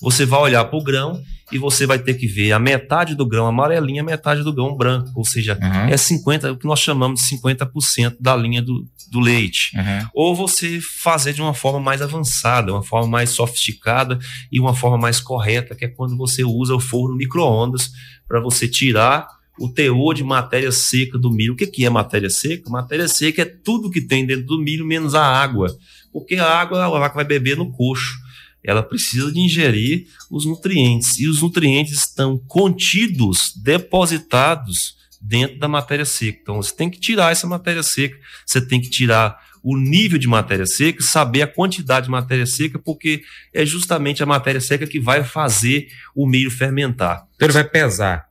Você 0.00 0.26
vai 0.26 0.40
olhar 0.40 0.64
para 0.64 0.78
o 0.78 0.82
grão 0.82 1.22
e 1.50 1.58
você 1.58 1.86
vai 1.86 1.98
ter 1.98 2.14
que 2.14 2.26
ver 2.26 2.52
a 2.52 2.58
metade 2.58 3.14
do 3.14 3.24
grão 3.24 3.46
amarelinho 3.46 3.98
e 3.98 4.00
a 4.00 4.04
metade 4.04 4.42
do 4.42 4.52
grão 4.52 4.76
branco, 4.76 5.12
ou 5.14 5.24
seja, 5.24 5.56
uhum. 5.60 5.88
é 5.88 5.96
50, 5.96 6.52
o 6.52 6.56
que 6.56 6.66
nós 6.66 6.80
chamamos 6.80 7.20
de 7.20 7.36
50% 7.36 8.16
da 8.18 8.34
linha 8.34 8.60
do, 8.60 8.84
do 9.10 9.20
leite. 9.20 9.76
Uhum. 9.76 10.08
Ou 10.12 10.34
você 10.34 10.80
fazer 10.80 11.32
de 11.32 11.40
uma 11.40 11.54
forma 11.54 11.78
mais 11.78 12.02
avançada, 12.02 12.72
uma 12.72 12.82
forma 12.82 13.08
mais 13.08 13.30
sofisticada 13.30 14.18
e 14.50 14.58
uma 14.58 14.74
forma 14.74 14.98
mais 14.98 15.20
correta, 15.20 15.74
que 15.74 15.84
é 15.84 15.88
quando 15.88 16.16
você 16.16 16.42
usa 16.42 16.74
o 16.74 16.80
forno 16.80 17.16
micro-ondas 17.16 17.92
para 18.26 18.40
você 18.40 18.66
tirar 18.66 19.28
o 19.58 19.68
teor 19.68 20.14
de 20.14 20.22
matéria 20.22 20.72
seca 20.72 21.16
do 21.16 21.30
milho. 21.30 21.54
O 21.54 21.56
que, 21.56 21.66
que 21.66 21.86
é 21.86 21.90
matéria 21.90 22.28
seca? 22.28 22.68
Matéria 22.68 23.08
seca 23.08 23.42
é 23.42 23.44
tudo 23.44 23.90
que 23.90 24.00
tem 24.00 24.26
dentro 24.26 24.46
do 24.46 24.58
milho 24.58 24.84
menos 24.84 25.14
a 25.14 25.24
água, 25.24 25.74
porque 26.12 26.34
a 26.34 26.46
água 26.46 26.84
a 26.84 26.88
vaca 26.88 27.14
vai 27.14 27.24
beber 27.24 27.56
no 27.56 27.70
coxo. 27.70 28.25
Ela 28.66 28.82
precisa 28.82 29.32
de 29.32 29.40
ingerir 29.40 30.06
os 30.30 30.44
nutrientes 30.44 31.18
e 31.18 31.28
os 31.28 31.40
nutrientes 31.40 31.98
estão 31.98 32.36
contidos, 32.36 33.52
depositados 33.56 34.96
dentro 35.20 35.58
da 35.58 35.68
matéria 35.68 36.04
seca. 36.04 36.38
Então 36.42 36.56
você 36.56 36.74
tem 36.74 36.90
que 36.90 36.98
tirar 36.98 37.32
essa 37.32 37.46
matéria 37.46 37.82
seca, 37.82 38.18
você 38.44 38.60
tem 38.60 38.80
que 38.80 38.90
tirar 38.90 39.38
o 39.62 39.76
nível 39.76 40.18
de 40.18 40.28
matéria 40.28 40.66
seca, 40.66 41.02
saber 41.02 41.42
a 41.42 41.46
quantidade 41.46 42.06
de 42.06 42.10
matéria 42.10 42.46
seca, 42.46 42.78
porque 42.78 43.22
é 43.52 43.66
justamente 43.66 44.22
a 44.22 44.26
matéria 44.26 44.60
seca 44.60 44.86
que 44.86 45.00
vai 45.00 45.24
fazer 45.24 45.88
o 46.14 46.26
milho 46.26 46.50
fermentar. 46.50 47.26
Então 47.34 47.46
ele 47.46 47.52
vai 47.52 47.64
pesar. 47.64 48.26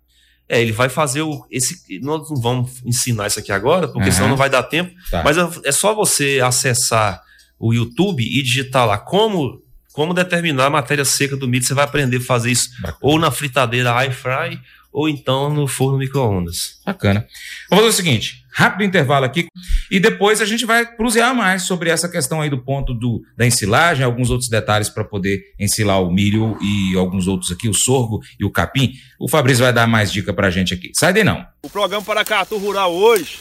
É, 0.47 0.61
ele 0.61 0.71
vai 0.71 0.89
fazer 0.89 1.23
o. 1.23 1.45
Esse, 1.51 1.99
nós 1.99 2.29
não 2.29 2.39
vamos 2.39 2.81
ensinar 2.85 3.27
isso 3.27 3.39
aqui 3.39 3.51
agora, 3.51 3.87
porque 3.87 4.07
uhum. 4.07 4.11
senão 4.13 4.29
não 4.29 4.37
vai 4.37 4.49
dar 4.49 4.63
tempo. 4.63 4.93
Tá. 5.09 5.23
Mas 5.23 5.37
é, 5.37 5.49
é 5.65 5.71
só 5.71 5.93
você 5.93 6.39
acessar 6.41 7.21
o 7.59 7.73
YouTube 7.73 8.23
e 8.23 8.43
digitar 8.43 8.85
lá 8.85 8.97
como, 8.97 9.61
como 9.95 10.13
determinar 10.13 10.65
a 10.65 10.69
matéria 10.69 11.05
seca 11.05 11.37
do 11.37 11.47
milho. 11.47 11.63
Você 11.63 11.73
vai 11.73 11.85
aprender 11.85 12.17
a 12.17 12.21
fazer 12.21 12.51
isso 12.51 12.69
Bacana. 12.81 12.97
ou 13.01 13.17
na 13.17 13.31
fritadeira 13.31 13.95
air 13.95 14.11
fry 14.11 14.59
ou 14.91 15.09
então 15.09 15.49
no 15.53 15.67
forno 15.67 15.97
micro-ondas. 15.97 16.79
Bacana. 16.85 17.25
Vamos 17.69 17.85
fazer 17.85 17.93
o 17.93 18.03
seguinte: 18.03 18.45
rápido 18.51 18.83
intervalo 18.83 19.25
aqui 19.25 19.47
e 19.89 19.97
depois 19.97 20.41
a 20.41 20.45
gente 20.45 20.65
vai 20.65 20.85
cruzear 20.85 21.33
mais 21.33 21.63
sobre 21.63 21.89
essa 21.89 22.09
questão 22.09 22.41
aí 22.41 22.49
do 22.49 22.57
ponto 22.57 22.93
do, 22.93 23.23
da 23.37 23.47
ensilagem, 23.47 24.03
alguns 24.03 24.29
outros 24.29 24.49
detalhes 24.49 24.89
para 24.89 25.05
poder 25.05 25.41
ensilar 25.57 26.01
o 26.03 26.11
milho 26.11 26.57
e 26.61 26.97
alguns 26.97 27.25
outros 27.25 27.49
aqui, 27.49 27.69
o 27.69 27.73
sorgo 27.73 28.21
e 28.37 28.43
o 28.43 28.51
capim. 28.51 28.93
O 29.17 29.29
Fabrício 29.29 29.63
vai 29.63 29.71
dar 29.71 29.87
mais 29.87 30.11
dica 30.11 30.33
para 30.33 30.47
a 30.47 30.51
gente 30.51 30.73
aqui. 30.73 30.91
Sai 30.93 31.13
daí 31.13 31.23
não. 31.23 31.45
O 31.63 31.69
programa 31.69 32.03
Paracatu 32.03 32.57
Rural 32.57 32.93
hoje 32.93 33.39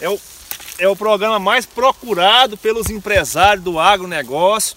é 0.00 0.08
o, 0.08 0.18
é 0.78 0.88
o 0.88 0.94
programa 0.94 1.40
mais 1.40 1.66
procurado 1.66 2.56
pelos 2.56 2.88
empresários 2.88 3.64
do 3.64 3.80
agronegócio 3.80 4.76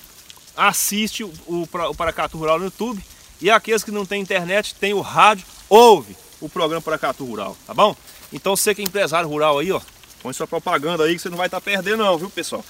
assiste 0.55 1.23
o, 1.23 1.31
o, 1.47 1.63
o 1.63 1.95
Paracato 1.95 2.37
Rural 2.37 2.59
no 2.59 2.65
YouTube 2.65 3.01
e 3.41 3.49
aqueles 3.49 3.83
que 3.83 3.91
não 3.91 4.05
têm 4.05 4.21
internet, 4.21 4.75
tem 4.75 4.93
o 4.93 5.01
rádio, 5.01 5.45
ouve 5.67 6.15
o 6.39 6.47
programa 6.47 6.81
Paracatu 6.81 7.25
Rural, 7.25 7.57
tá 7.65 7.73
bom? 7.73 7.95
Então 8.31 8.55
você 8.55 8.73
que 8.73 8.81
é 8.81 8.85
empresário 8.85 9.27
rural 9.27 9.59
aí, 9.59 9.71
ó, 9.71 9.81
põe 10.21 10.33
sua 10.33 10.47
propaganda 10.47 11.03
aí 11.03 11.15
que 11.15 11.21
você 11.21 11.29
não 11.29 11.37
vai 11.37 11.47
estar 11.47 11.59
tá 11.59 11.63
perdendo 11.63 12.03
não, 12.03 12.17
viu 12.17 12.29
pessoal? 12.29 12.63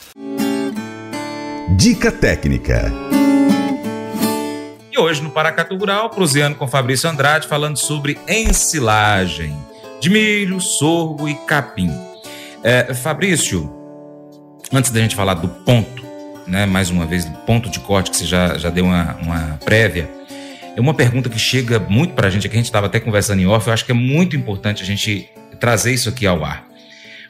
Dica 1.78 2.12
técnica. 2.12 2.92
E 4.92 5.00
hoje 5.00 5.22
no 5.22 5.32
Paracatu 5.32 5.76
Rural, 5.78 6.10
proseando 6.10 6.58
com 6.58 6.68
Fabrício 6.68 7.10
Andrade, 7.10 7.48
falando 7.48 7.78
sobre 7.78 8.20
ensilagem 8.28 9.58
de 10.00 10.10
milho, 10.10 10.60
sorgo 10.60 11.30
e 11.30 11.36
capim. 11.36 11.92
É, 12.64 12.94
Fabrício, 12.94 13.72
antes 14.74 14.92
da 14.92 15.00
gente 15.00 15.16
falar 15.16 15.36
do 15.36 15.48
ponto, 15.48 16.04
né, 16.52 16.66
mais 16.66 16.90
uma 16.90 17.06
vez, 17.06 17.24
do 17.24 17.38
ponto 17.40 17.70
de 17.70 17.80
corte 17.80 18.12
que 18.12 18.18
você 18.18 18.26
já, 18.26 18.58
já 18.58 18.70
deu 18.70 18.84
uma, 18.84 19.16
uma 19.16 19.58
prévia, 19.64 20.12
é 20.76 20.82
uma 20.82 20.94
pergunta 20.94 21.30
que 21.30 21.40
chega 21.40 21.80
muito 21.80 22.14
para 22.14 22.28
a 22.28 22.30
gente, 22.30 22.48
que 22.50 22.54
a 22.54 22.58
gente 22.58 22.66
estava 22.66 22.88
até 22.88 23.00
conversando 23.00 23.40
em 23.40 23.48
off, 23.48 23.66
eu 23.66 23.74
acho 23.74 23.86
que 23.86 23.92
é 23.92 23.96
muito 23.96 24.36
importante 24.36 24.84
a 24.84 24.86
gente 24.86 25.30
trazer 25.62 25.94
isso 25.94 26.10
aqui 26.10 26.28
ao 26.28 26.44
ar. 26.44 26.68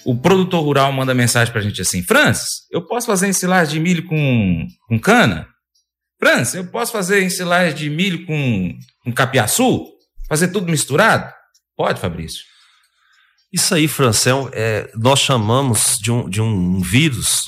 O 0.03 0.17
produtor 0.17 0.63
rural 0.63 0.91
manda 0.91 1.13
mensagem 1.13 1.51
para 1.51 1.61
a 1.61 1.63
gente 1.63 1.79
assim: 1.79 2.01
Francis, 2.01 2.65
eu 2.71 2.81
posso 2.81 3.05
fazer 3.05 3.27
ensilagem 3.27 3.75
de 3.75 3.79
milho 3.79 4.05
com, 4.07 4.67
com 4.87 4.99
cana? 4.99 5.47
França, 6.19 6.57
eu 6.57 6.65
posso 6.65 6.91
fazer 6.91 7.23
ensilagem 7.23 7.75
de 7.75 7.89
milho 7.91 8.25
com, 8.25 8.73
com 9.03 9.11
capiaçu? 9.11 9.85
Fazer 10.27 10.47
tudo 10.47 10.71
misturado? 10.71 11.31
Pode, 11.77 12.01
Fabrício. 12.01 12.41
Isso 13.53 13.75
aí, 13.75 13.87
Francel, 13.87 14.49
é, 14.53 14.89
nós 14.95 15.19
chamamos 15.19 15.99
de 16.01 16.11
um, 16.11 16.27
de 16.27 16.41
um 16.41 16.79
vírus, 16.79 17.43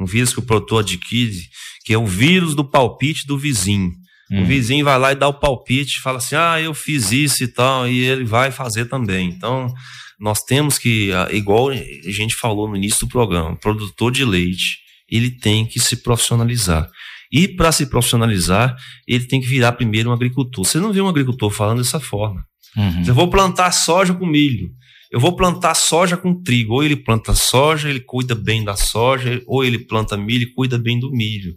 um 0.00 0.06
vírus 0.06 0.32
que 0.32 0.40
o 0.40 0.44
produtor 0.44 0.80
adquire, 0.80 1.42
que 1.84 1.92
é 1.92 1.98
o 1.98 2.06
vírus 2.06 2.54
do 2.54 2.64
palpite 2.64 3.26
do 3.26 3.38
vizinho. 3.38 3.92
Hum. 4.30 4.42
O 4.42 4.46
vizinho 4.46 4.84
vai 4.84 4.98
lá 4.98 5.12
e 5.12 5.16
dá 5.16 5.28
o 5.28 5.34
palpite, 5.34 6.00
fala 6.00 6.18
assim: 6.18 6.36
ah, 6.36 6.60
eu 6.60 6.72
fiz 6.72 7.12
isso 7.12 7.44
e 7.44 7.48
tal, 7.48 7.88
e 7.88 8.00
ele 8.00 8.24
vai 8.24 8.50
fazer 8.50 8.86
também. 8.86 9.28
Então, 9.28 9.72
nós 10.18 10.42
temos 10.42 10.78
que, 10.78 11.12
ah, 11.12 11.28
igual 11.32 11.70
a 11.70 11.74
gente 12.10 12.34
falou 12.34 12.68
no 12.68 12.76
início 12.76 13.00
do 13.00 13.08
programa, 13.08 13.56
produtor 13.56 14.12
de 14.12 14.24
leite, 14.24 14.78
ele 15.08 15.30
tem 15.30 15.66
que 15.66 15.80
se 15.80 15.96
profissionalizar. 15.96 16.88
E 17.32 17.46
para 17.46 17.70
se 17.70 17.86
profissionalizar, 17.86 18.76
ele 19.06 19.24
tem 19.24 19.40
que 19.40 19.46
virar 19.46 19.72
primeiro 19.72 20.10
um 20.10 20.12
agricultor. 20.12 20.64
Você 20.64 20.78
não 20.78 20.92
vê 20.92 21.00
um 21.00 21.08
agricultor 21.08 21.50
falando 21.50 21.78
dessa 21.78 22.00
forma. 22.00 22.44
Uhum. 22.76 23.04
Eu 23.06 23.14
vou 23.14 23.28
plantar 23.28 23.70
soja 23.72 24.12
com 24.14 24.26
milho. 24.26 24.70
Eu 25.10 25.18
vou 25.18 25.34
plantar 25.34 25.74
soja 25.74 26.16
com 26.16 26.40
trigo. 26.40 26.74
Ou 26.74 26.84
ele 26.84 26.96
planta 26.96 27.34
soja, 27.34 27.88
ele 27.88 28.00
cuida 28.00 28.34
bem 28.34 28.62
da 28.62 28.76
soja, 28.76 29.42
ou 29.46 29.64
ele 29.64 29.78
planta 29.78 30.16
milho 30.16 30.44
e 30.44 30.54
cuida 30.54 30.78
bem 30.78 31.00
do 31.00 31.10
milho. 31.10 31.56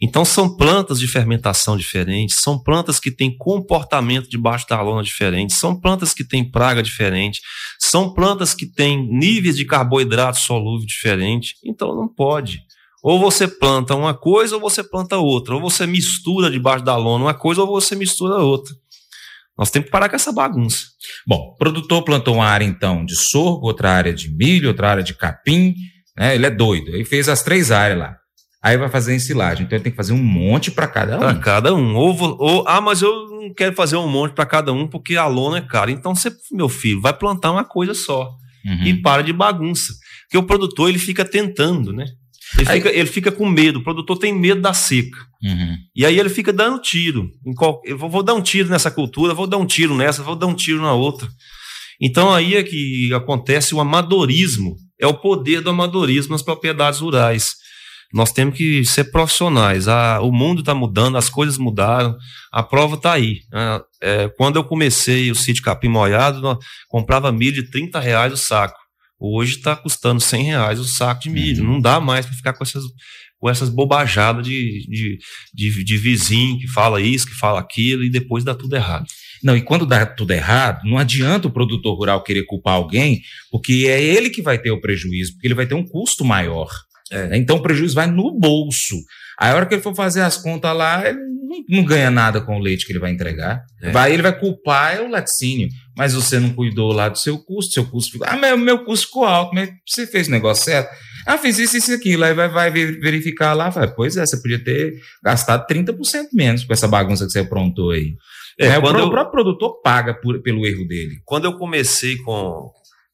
Então 0.00 0.24
são 0.24 0.56
plantas 0.56 1.00
de 1.00 1.08
fermentação 1.08 1.76
diferentes, 1.76 2.36
são 2.36 2.62
plantas 2.62 3.00
que 3.00 3.10
têm 3.10 3.36
comportamento 3.36 4.28
debaixo 4.28 4.64
da 4.68 4.80
lona 4.80 5.02
diferente, 5.02 5.52
são 5.52 5.78
plantas 5.78 6.14
que 6.14 6.22
têm 6.22 6.48
praga 6.48 6.82
diferente, 6.82 7.40
são 7.80 8.14
plantas 8.14 8.54
que 8.54 8.64
têm 8.64 9.08
níveis 9.10 9.56
de 9.56 9.64
carboidrato 9.64 10.38
solúvel 10.38 10.86
diferente. 10.86 11.54
Então 11.64 11.96
não 11.96 12.06
pode. 12.06 12.62
Ou 13.02 13.18
você 13.18 13.46
planta 13.46 13.94
uma 13.94 14.14
coisa 14.14 14.56
ou 14.56 14.60
você 14.60 14.82
planta 14.82 15.18
outra. 15.18 15.54
Ou 15.54 15.60
você 15.60 15.86
mistura 15.86 16.50
debaixo 16.50 16.84
da 16.84 16.96
lona 16.96 17.26
uma 17.26 17.34
coisa 17.34 17.62
ou 17.62 17.66
você 17.66 17.94
mistura 17.94 18.36
outra. 18.36 18.74
Nós 19.58 19.70
temos 19.70 19.86
que 19.86 19.90
parar 19.90 20.08
com 20.08 20.14
essa 20.14 20.32
bagunça. 20.32 20.78
Bom, 21.26 21.52
o 21.52 21.56
produtor 21.56 22.04
plantou 22.04 22.36
uma 22.36 22.46
área 22.46 22.64
então 22.64 23.04
de 23.04 23.16
sorgo, 23.16 23.66
outra 23.66 23.90
área 23.90 24.14
de 24.14 24.30
milho, 24.30 24.68
outra 24.68 24.90
área 24.90 25.02
de 25.02 25.14
capim. 25.14 25.74
Né? 26.16 26.36
Ele 26.36 26.46
é 26.46 26.50
doido. 26.50 26.90
Ele 26.94 27.04
fez 27.04 27.28
as 27.28 27.42
três 27.42 27.72
áreas 27.72 27.98
lá. 27.98 28.16
Aí 28.62 28.76
vai 28.76 28.88
fazer 28.88 29.14
ensilagem. 29.14 29.64
Então 29.64 29.76
ele 29.76 29.82
tem 29.82 29.92
que 29.92 29.96
fazer 29.96 30.12
um 30.12 30.22
monte 30.22 30.70
para 30.70 30.86
cada 30.86 31.16
um. 31.16 31.18
Para 31.18 31.34
cada 31.34 31.74
um. 31.74 31.96
Ou, 31.96 32.16
ou, 32.38 32.64
ah, 32.68 32.80
mas 32.80 33.02
eu 33.02 33.10
não 33.30 33.52
quero 33.52 33.74
fazer 33.74 33.96
um 33.96 34.08
monte 34.08 34.32
para 34.32 34.46
cada 34.46 34.72
um 34.72 34.86
porque 34.86 35.16
a 35.16 35.26
lona 35.26 35.58
é 35.58 35.60
cara. 35.60 35.90
Então 35.90 36.14
você, 36.14 36.30
meu 36.52 36.68
filho, 36.68 37.00
vai 37.00 37.12
plantar 37.12 37.50
uma 37.50 37.64
coisa 37.64 37.94
só. 37.94 38.30
Uhum. 38.64 38.84
E 38.84 39.02
para 39.02 39.22
de 39.22 39.32
bagunça. 39.32 39.92
Porque 40.24 40.38
o 40.38 40.42
produtor 40.42 40.88
ele 40.88 40.98
fica 40.98 41.24
tentando, 41.24 41.92
né? 41.92 42.06
Ele, 42.56 42.68
aí, 42.68 42.80
fica, 42.80 42.96
ele 42.96 43.08
fica 43.08 43.32
com 43.32 43.46
medo, 43.46 43.80
o 43.80 43.84
produtor 43.84 44.18
tem 44.18 44.32
medo 44.32 44.60
da 44.60 44.72
seca. 44.72 45.18
Uhum. 45.42 45.76
E 45.94 46.06
aí 46.06 46.18
ele 46.18 46.28
fica 46.28 46.52
dando 46.52 46.80
tiro. 46.80 47.28
Qual, 47.56 47.80
eu 47.84 47.98
vou, 47.98 48.08
vou, 48.08 48.22
dar 48.22 48.34
um 48.34 48.42
tiro 48.42 48.68
nessa 48.68 48.90
cultura, 48.90 49.34
vou 49.34 49.46
dar 49.46 49.58
um 49.58 49.66
tiro 49.66 49.94
nessa, 49.94 50.22
vou 50.22 50.36
dar 50.36 50.46
um 50.46 50.54
tiro 50.54 50.80
na 50.80 50.92
outra. 50.92 51.28
Então 52.00 52.32
aí 52.32 52.54
é 52.54 52.62
que 52.62 53.12
acontece 53.12 53.74
o 53.74 53.80
amadorismo. 53.80 54.76
É 55.00 55.06
o 55.06 55.14
poder 55.14 55.60
do 55.60 55.70
amadorismo 55.70 56.32
nas 56.32 56.42
propriedades 56.42 57.00
rurais. 57.00 57.54
Nós 58.12 58.32
temos 58.32 58.56
que 58.56 58.84
ser 58.84 59.04
profissionais. 59.10 59.86
A, 59.86 60.20
o 60.20 60.32
mundo 60.32 60.60
está 60.60 60.74
mudando, 60.74 61.18
as 61.18 61.28
coisas 61.28 61.58
mudaram, 61.58 62.16
a 62.50 62.62
prova 62.62 62.94
está 62.94 63.12
aí. 63.12 63.40
Né? 63.52 63.80
É, 64.02 64.28
quando 64.36 64.56
eu 64.56 64.64
comecei 64.64 65.30
o 65.30 65.34
sítio 65.34 65.62
Capim 65.62 65.88
Molhado, 65.88 66.58
comprava 66.88 67.30
milho 67.30 67.62
de 67.62 67.70
30 67.70 68.00
reais 68.00 68.32
o 68.32 68.36
saco. 68.36 68.77
Hoje 69.20 69.56
está 69.56 69.74
custando 69.74 70.20
100 70.20 70.44
reais 70.44 70.78
o 70.78 70.84
saco 70.84 71.22
de 71.22 71.30
milho. 71.30 71.64
Uhum. 71.64 71.72
Não 71.74 71.80
dá 71.80 71.98
mais 71.98 72.24
para 72.24 72.36
ficar 72.36 72.52
com 72.52 72.62
essas, 72.62 72.84
com 73.38 73.50
essas 73.50 73.68
bobajadas 73.68 74.46
de, 74.46 74.86
de, 74.88 75.18
de, 75.52 75.84
de, 75.84 75.96
vizinho 75.96 76.58
que 76.58 76.68
fala 76.68 77.00
isso, 77.00 77.26
que 77.26 77.34
fala 77.34 77.58
aquilo 77.58 78.04
e 78.04 78.10
depois 78.10 78.44
dá 78.44 78.54
tudo 78.54 78.76
errado. 78.76 79.06
Não, 79.42 79.56
e 79.56 79.62
quando 79.62 79.86
dá 79.86 80.04
tudo 80.06 80.32
errado, 80.32 80.84
não 80.84 80.98
adianta 80.98 81.48
o 81.48 81.52
produtor 81.52 81.96
rural 81.96 82.22
querer 82.22 82.44
culpar 82.44 82.74
alguém, 82.74 83.20
porque 83.50 83.86
é 83.88 84.02
ele 84.02 84.30
que 84.30 84.42
vai 84.42 84.58
ter 84.58 84.70
o 84.70 84.80
prejuízo, 84.80 85.32
porque 85.32 85.46
ele 85.46 85.54
vai 85.54 85.66
ter 85.66 85.74
um 85.74 85.86
custo 85.86 86.24
maior. 86.24 86.68
É. 87.10 87.36
Então 87.36 87.56
o 87.56 87.62
prejuízo 87.62 87.94
vai 87.94 88.06
no 88.06 88.38
bolso. 88.38 88.96
Aí 89.38 89.50
a 89.50 89.54
hora 89.54 89.66
que 89.66 89.74
ele 89.74 89.82
for 89.82 89.94
fazer 89.94 90.22
as 90.22 90.36
contas 90.36 90.76
lá, 90.76 91.08
ele 91.08 91.18
não, 91.18 91.64
não 91.68 91.84
ganha 91.84 92.10
nada 92.10 92.40
com 92.40 92.56
o 92.56 92.60
leite 92.60 92.84
que 92.86 92.92
ele 92.92 92.98
vai 92.98 93.10
entregar. 93.10 93.62
É. 93.80 93.90
Vai, 93.90 94.12
ele 94.12 94.22
vai 94.22 94.38
culpar 94.38 94.96
é 94.96 95.00
o 95.00 95.08
laticínio. 95.08 95.68
Mas 95.96 96.14
você 96.14 96.38
não 96.38 96.50
cuidou 96.50 96.92
lá 96.92 97.08
do 97.08 97.18
seu 97.18 97.38
custo, 97.38 97.72
seu 97.72 97.86
custo 97.86 98.12
ficou. 98.12 98.26
Ah, 98.28 98.36
meu, 98.36 98.56
meu 98.56 98.84
custo 98.84 99.06
ficou 99.06 99.24
alto, 99.24 99.54
mas 99.54 99.70
você 99.86 100.06
fez 100.06 100.28
o 100.28 100.30
negócio 100.30 100.64
certo. 100.64 100.90
Ah, 101.26 101.36
fiz 101.36 101.58
isso, 101.58 101.76
isso 101.76 101.90
e 101.92 101.94
aquilo. 101.94 102.24
Aí 102.24 102.34
vai, 102.34 102.48
vai 102.48 102.70
verificar 102.70 103.52
lá, 103.52 103.68
vai, 103.68 103.92
pois 103.92 104.16
é, 104.16 104.24
você 104.24 104.40
podia 104.40 104.62
ter 104.62 104.94
gastado 105.22 105.66
30% 105.66 106.28
menos 106.32 106.64
com 106.64 106.72
essa 106.72 106.88
bagunça 106.88 107.26
que 107.26 107.32
você 107.32 107.40
aprontou 107.40 107.90
aí. 107.90 108.14
É, 108.58 108.68
é, 108.68 108.80
quando 108.80 108.96
o, 108.96 109.00
eu, 109.00 109.06
o 109.06 109.10
próprio 109.10 109.32
produtor 109.32 109.80
paga 109.82 110.14
por, 110.14 110.40
pelo 110.42 110.66
erro 110.66 110.86
dele. 110.86 111.20
Quando 111.24 111.44
eu 111.44 111.56
comecei 111.56 112.16
com, 112.18 112.70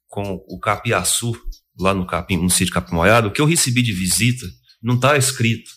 com 0.07 0.43
o 0.47 0.59
capiaçu, 0.59 1.35
lá 1.79 1.93
no, 1.93 2.05
capim, 2.05 2.37
no 2.37 2.49
sítio 2.49 2.73
Capim 2.73 2.95
Molhado, 2.95 3.27
o 3.27 3.31
que 3.31 3.41
eu 3.41 3.45
recebi 3.45 3.81
de 3.81 3.93
visita 3.93 4.45
não 4.81 4.95
está 4.95 5.17
escrito. 5.17 5.69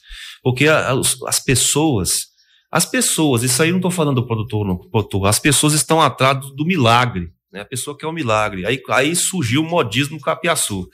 Porque 0.43 0.67
as, 0.69 1.17
as 1.27 1.41
pessoas, 1.41 2.27
as 2.71 2.85
pessoas, 2.85 3.43
isso 3.43 3.63
aí 3.63 3.71
não 3.71 3.79
estou 3.79 3.91
falando 3.91 4.17
do 4.17 4.27
produtor, 4.27 4.67
não, 4.67 4.77
produtor, 4.77 5.27
as 5.27 5.39
pessoas 5.39 5.73
estão 5.73 6.01
atrás 6.01 6.39
do, 6.55 6.65
milagre. 6.65 7.31
Né? 7.53 7.61
A 7.61 7.65
pessoa 7.65 7.97
quer 7.97 8.07
o 8.07 8.11
um 8.11 8.13
milagre. 8.13 8.67
Aí, 8.67 8.81
aí 8.91 9.17
surgiu 9.17 9.63
o 9.63 9.69
modismo 9.69 10.21
Capiaçu. 10.21 10.89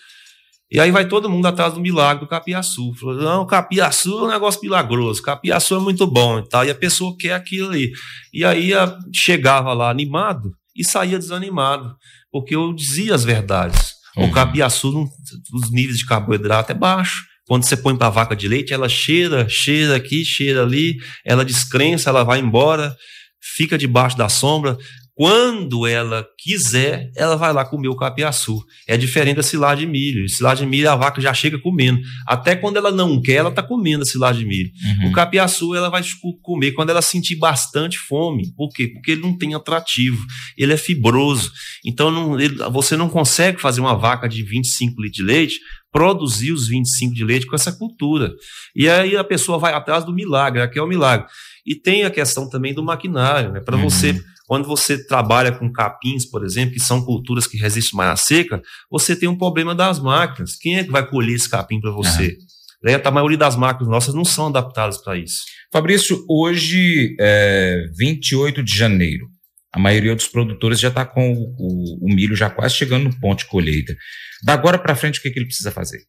E 0.70 0.80
aí 0.80 0.90
vai 0.90 1.06
todo 1.06 1.30
mundo 1.30 1.46
atrás 1.46 1.74
do 1.74 1.80
milagre 1.80 2.24
do 2.24 2.28
capiaçu. 2.28 2.92
Falou, 2.94 3.14
não, 3.14 3.46
capiaçu 3.46 4.18
é 4.18 4.22
um 4.24 4.28
negócio 4.28 4.60
milagroso, 4.60 5.22
capiaçu 5.22 5.76
é 5.76 5.78
muito 5.78 6.04
bom 6.04 6.40
e 6.40 6.48
tal. 6.48 6.64
E 6.64 6.70
a 6.70 6.74
pessoa 6.74 7.14
quer 7.16 7.34
aquilo 7.34 7.68
ali. 7.68 7.92
E 8.32 8.44
aí 8.44 8.72
chegava 9.14 9.72
lá 9.72 9.88
animado 9.88 10.52
e 10.74 10.84
saía 10.84 11.16
desanimado, 11.16 11.94
porque 12.28 12.56
eu 12.56 12.72
dizia 12.72 13.14
as 13.14 13.22
verdades. 13.22 13.92
Uhum. 14.16 14.26
O 14.26 14.32
capiaçu, 14.32 15.08
os 15.52 15.70
níveis 15.70 15.98
de 15.98 16.06
carboidrato 16.06 16.72
é 16.72 16.74
baixo. 16.74 17.24
Quando 17.46 17.64
você 17.64 17.76
põe 17.76 17.96
para 17.96 18.06
a 18.06 18.10
vaca 18.10 18.34
de 18.34 18.48
leite, 18.48 18.72
ela 18.72 18.88
cheira, 18.88 19.46
cheira 19.48 19.96
aqui, 19.96 20.24
cheira 20.24 20.62
ali, 20.62 20.96
ela 21.24 21.44
descrença, 21.44 22.08
ela 22.08 22.24
vai 22.24 22.38
embora, 22.38 22.96
fica 23.40 23.76
debaixo 23.76 24.16
da 24.16 24.28
sombra. 24.28 24.78
Quando 25.16 25.86
ela 25.86 26.26
quiser, 26.36 27.12
ela 27.14 27.36
vai 27.36 27.52
lá 27.52 27.64
comer 27.64 27.86
o 27.86 27.94
capiaçu. 27.94 28.60
É 28.86 28.96
diferente 28.96 29.36
da 29.36 29.44
silagem 29.44 29.86
de 29.86 29.92
milho. 29.92 30.28
Silagem 30.28 30.64
de 30.64 30.70
milho 30.70 30.90
a 30.90 30.96
vaca 30.96 31.20
já 31.20 31.32
chega 31.32 31.56
comendo. 31.56 32.00
Até 32.26 32.56
quando 32.56 32.78
ela 32.78 32.90
não 32.90 33.22
quer, 33.22 33.34
ela 33.34 33.50
está 33.50 33.62
comendo 33.62 34.02
a 34.02 34.06
silagem 34.06 34.42
de 34.42 34.48
milho. 34.48 34.70
Uhum. 35.00 35.10
O 35.10 35.12
capiaçu 35.12 35.72
ela 35.72 35.88
vai 35.88 36.02
comer 36.42 36.72
quando 36.72 36.90
ela 36.90 37.00
sentir 37.00 37.36
bastante 37.36 37.96
fome. 37.96 38.52
Por 38.56 38.72
quê? 38.72 38.88
Porque 38.88 39.12
ele 39.12 39.20
não 39.20 39.38
tem 39.38 39.54
atrativo. 39.54 40.20
Ele 40.58 40.72
é 40.72 40.76
fibroso. 40.76 41.52
Então 41.86 42.10
não, 42.10 42.40
ele, 42.40 42.56
você 42.72 42.96
não 42.96 43.08
consegue 43.08 43.60
fazer 43.60 43.80
uma 43.80 43.94
vaca 43.94 44.28
de 44.28 44.42
25 44.42 45.00
litros 45.00 45.16
de 45.16 45.22
leite 45.22 45.60
produzir 45.92 46.50
os 46.50 46.66
25 46.66 47.14
de 47.14 47.24
leite 47.24 47.46
com 47.46 47.54
essa 47.54 47.70
cultura. 47.70 48.32
E 48.74 48.88
aí 48.88 49.16
a 49.16 49.22
pessoa 49.22 49.60
vai 49.60 49.72
atrás 49.72 50.04
do 50.04 50.12
milagre, 50.12 50.60
aqui 50.60 50.76
é 50.76 50.82
o 50.82 50.88
milagre. 50.88 51.28
E 51.64 51.76
tem 51.76 52.02
a 52.02 52.10
questão 52.10 52.50
também 52.50 52.74
do 52.74 52.82
maquinário, 52.82 53.52
né? 53.52 53.60
Para 53.60 53.76
uhum. 53.76 53.88
você 53.88 54.20
quando 54.46 54.66
você 54.66 55.02
trabalha 55.06 55.52
com 55.52 55.72
capins, 55.72 56.26
por 56.26 56.44
exemplo, 56.44 56.74
que 56.74 56.80
são 56.80 57.02
culturas 57.02 57.46
que 57.46 57.56
resistem 57.56 57.96
mais 57.96 58.10
à 58.10 58.16
seca, 58.16 58.62
você 58.90 59.16
tem 59.16 59.28
um 59.28 59.36
problema 59.36 59.74
das 59.74 59.98
máquinas. 59.98 60.56
Quem 60.56 60.76
é 60.76 60.84
que 60.84 60.90
vai 60.90 61.06
colher 61.06 61.34
esse 61.34 61.48
capim 61.48 61.80
para 61.80 61.90
você? 61.90 62.36
Uhum. 62.84 63.00
A 63.02 63.10
maioria 63.10 63.38
das 63.38 63.56
máquinas 63.56 63.88
nossas 63.88 64.14
não 64.14 64.24
são 64.24 64.48
adaptadas 64.48 64.98
para 64.98 65.16
isso. 65.16 65.44
Fabrício, 65.72 66.22
hoje 66.28 67.16
é 67.18 67.86
28 67.96 68.62
de 68.62 68.76
janeiro. 68.76 69.26
A 69.72 69.78
maioria 69.78 70.14
dos 70.14 70.28
produtores 70.28 70.78
já 70.78 70.88
está 70.88 71.06
com 71.06 71.32
o, 71.32 71.56
o, 71.58 72.06
o, 72.06 72.14
milho 72.14 72.36
já 72.36 72.50
quase 72.50 72.76
chegando 72.76 73.04
no 73.04 73.18
ponto 73.18 73.40
de 73.40 73.46
colheita. 73.46 73.96
Da 74.44 74.52
agora 74.52 74.78
para 74.78 74.94
frente, 74.94 75.18
o 75.18 75.22
que, 75.22 75.30
que 75.30 75.38
ele 75.38 75.46
precisa 75.46 75.72
fazer? 75.72 76.00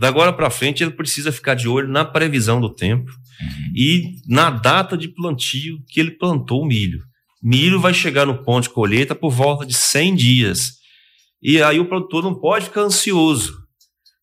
Da 0.00 0.08
agora 0.08 0.32
para 0.32 0.50
frente, 0.50 0.82
ele 0.82 0.90
precisa 0.90 1.30
ficar 1.30 1.54
de 1.54 1.68
olho 1.68 1.88
na 1.88 2.04
previsão 2.04 2.60
do 2.60 2.74
tempo 2.74 3.08
uhum. 3.10 3.72
e 3.74 4.16
na 4.28 4.50
data 4.50 4.96
de 4.96 5.08
plantio 5.08 5.78
que 5.88 6.00
ele 6.00 6.10
plantou 6.10 6.60
o 6.60 6.66
milho 6.66 7.00
milho 7.46 7.80
vai 7.80 7.94
chegar 7.94 8.26
no 8.26 8.42
ponto 8.42 8.64
de 8.64 8.70
colheita 8.70 9.14
por 9.14 9.30
volta 9.30 9.64
de 9.64 9.72
100 9.72 10.16
dias. 10.16 10.60
E 11.40 11.62
aí 11.62 11.78
o 11.78 11.88
produtor 11.88 12.24
não 12.24 12.34
pode 12.34 12.64
ficar 12.64 12.80
ansioso, 12.80 13.56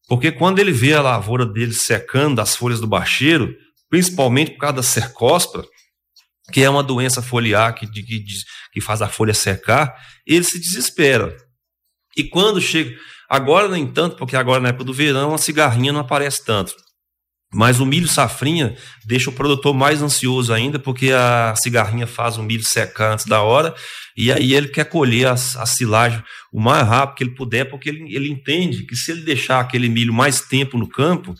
porque 0.10 0.30
quando 0.30 0.60
ele 0.60 0.74
vê 0.74 0.94
a 0.94 1.02
lavoura 1.02 1.46
dele 1.46 1.74
secando 1.74 2.36
das 2.36 2.54
folhas 2.54 2.82
do 2.82 2.88
bacheiro, 2.88 3.56
principalmente 3.90 4.52
por 4.52 4.58
causa 4.58 4.76
da 4.76 4.84
cercóspora, 4.84 5.66
que 6.52 6.62
é 6.62 6.70
uma 6.70 6.84
doença 6.84 7.22
foliar 7.22 7.74
que, 7.74 7.88
que, 7.88 8.26
que 8.74 8.82
faz 8.82 9.02
a 9.02 9.08
folha 9.08 9.34
secar, 9.34 9.96
ele 10.28 10.44
se 10.44 10.60
desespera. 10.60 11.34
E 12.18 12.26
quando 12.26 12.60
chega. 12.60 12.94
Agora, 13.30 13.70
nem 13.70 13.88
tanto, 13.88 14.18
porque 14.18 14.36
agora 14.36 14.60
na 14.60 14.70
época 14.70 14.84
do 14.84 14.94
verão 14.94 15.34
a 15.34 15.38
cigarrinha 15.38 15.94
não 15.94 16.02
aparece 16.02 16.44
tanto. 16.44 16.74
Mas 17.54 17.80
o 17.80 17.86
milho 17.86 18.08
safrinha 18.08 18.76
deixa 19.06 19.30
o 19.30 19.34
produtor 19.34 19.74
mais 19.74 20.02
ansioso 20.02 20.52
ainda, 20.52 20.80
porque 20.80 21.12
a 21.12 21.54
cigarrinha 21.56 22.08
faz 22.08 22.38
o 22.38 22.44
milho 22.44 22.63
secar 22.63 23.13
antes 23.13 23.26
da 23.26 23.42
hora, 23.42 23.76
e 24.18 24.32
aí 24.32 24.54
ele 24.54 24.68
quer 24.68 24.86
colher 24.86 25.28
a, 25.28 25.34
a 25.34 25.66
silagem 25.66 26.24
o 26.52 26.60
mais 26.60 26.88
rápido 26.88 27.16
que 27.18 27.24
ele 27.24 27.36
puder, 27.36 27.66
porque 27.66 27.89
ele, 27.89 28.16
ele 28.16 28.30
entende 28.30 28.84
que 28.86 28.96
se 28.96 29.12
ele 29.12 29.22
deixar 29.22 29.60
aquele 29.60 29.88
milho 29.89 30.13
mais 30.13 30.42
tempo 30.42 30.78
no 30.78 30.88
campo, 30.88 31.36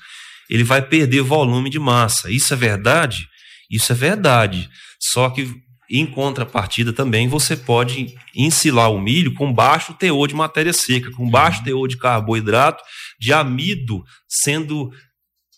ele 0.50 0.64
vai 0.64 0.82
perder 0.82 1.22
volume 1.22 1.70
de 1.70 1.80
massa. 1.80 2.30
Isso 2.30 2.54
é 2.54 2.58
verdade, 2.58 3.28
Isso 3.72 3.92
é 3.92 3.96
verdade. 3.96 4.70
Só 5.00 5.30
que 5.30 5.52
em 5.90 6.06
contrapartida 6.06 6.94
também 6.94 7.28
você 7.28 7.56
pode 7.56 8.16
ensilar 8.36 8.92
o 8.92 9.00
milho 9.00 9.34
com 9.34 9.54
baixo 9.54 9.94
teor 9.94 10.28
de 10.28 10.34
matéria 10.34 10.74
seca, 10.74 11.12
com 11.12 11.30
baixo 11.30 11.64
teor 11.64 11.88
de 11.88 11.98
carboidrato, 11.98 12.84
de 13.20 13.32
amido 13.34 14.04
sendo 14.28 14.92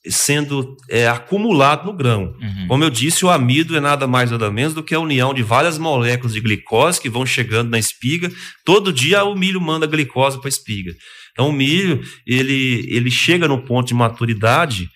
sendo 0.09 0.75
é, 0.89 1.07
acumulado 1.07 1.85
no 1.85 1.93
grão. 1.93 2.35
Uhum. 2.39 2.67
Como 2.67 2.83
eu 2.83 2.89
disse, 2.89 3.25
o 3.25 3.29
amido 3.29 3.75
é 3.75 3.79
nada 3.79 4.07
mais 4.07 4.31
nada 4.31 4.51
menos 4.51 4.73
do 4.73 4.83
que 4.83 4.93
a 4.93 4.99
união 4.99 5.33
de 5.33 5.43
várias 5.43 5.77
moléculas 5.77 6.33
de 6.33 6.41
glicose 6.41 7.01
que 7.01 7.09
vão 7.09 7.25
chegando 7.25 7.69
na 7.69 7.79
espiga. 7.79 8.31
Todo 8.63 8.93
dia 8.93 9.23
o 9.23 9.35
milho 9.35 9.59
manda 9.61 9.87
glicose 9.87 10.39
para 10.39 10.47
a 10.47 10.49
espiga. 10.49 10.93
Então 11.31 11.49
o 11.49 11.53
milho 11.53 12.01
ele, 12.25 12.87
ele 12.89 13.11
chega 13.11 13.47
no 13.47 13.63
ponto 13.63 13.87
de 13.87 13.93
maturidade 13.93 14.89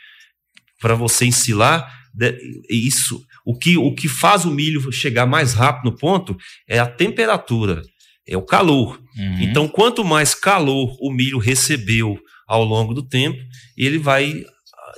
para 0.79 0.95
você 0.95 1.25
ensilar 1.25 1.91
isso. 2.69 3.21
O 3.45 3.57
que, 3.57 3.77
o 3.77 3.93
que 3.93 4.07
faz 4.07 4.45
o 4.45 4.51
milho 4.51 4.91
chegar 4.91 5.25
mais 5.25 5.53
rápido 5.53 5.91
no 5.91 5.97
ponto 5.97 6.37
é 6.67 6.79
a 6.79 6.85
temperatura, 6.85 7.81
é 8.27 8.37
o 8.37 8.41
calor. 8.41 9.01
Uhum. 9.17 9.41
Então, 9.41 9.67
quanto 9.67 10.03
mais 10.03 10.33
calor 10.33 10.95
o 11.01 11.11
milho 11.11 11.37
recebeu 11.37 12.17
ao 12.47 12.63
longo 12.63 12.93
do 12.93 13.03
tempo, 13.03 13.39
ele 13.77 13.97
vai 13.97 14.43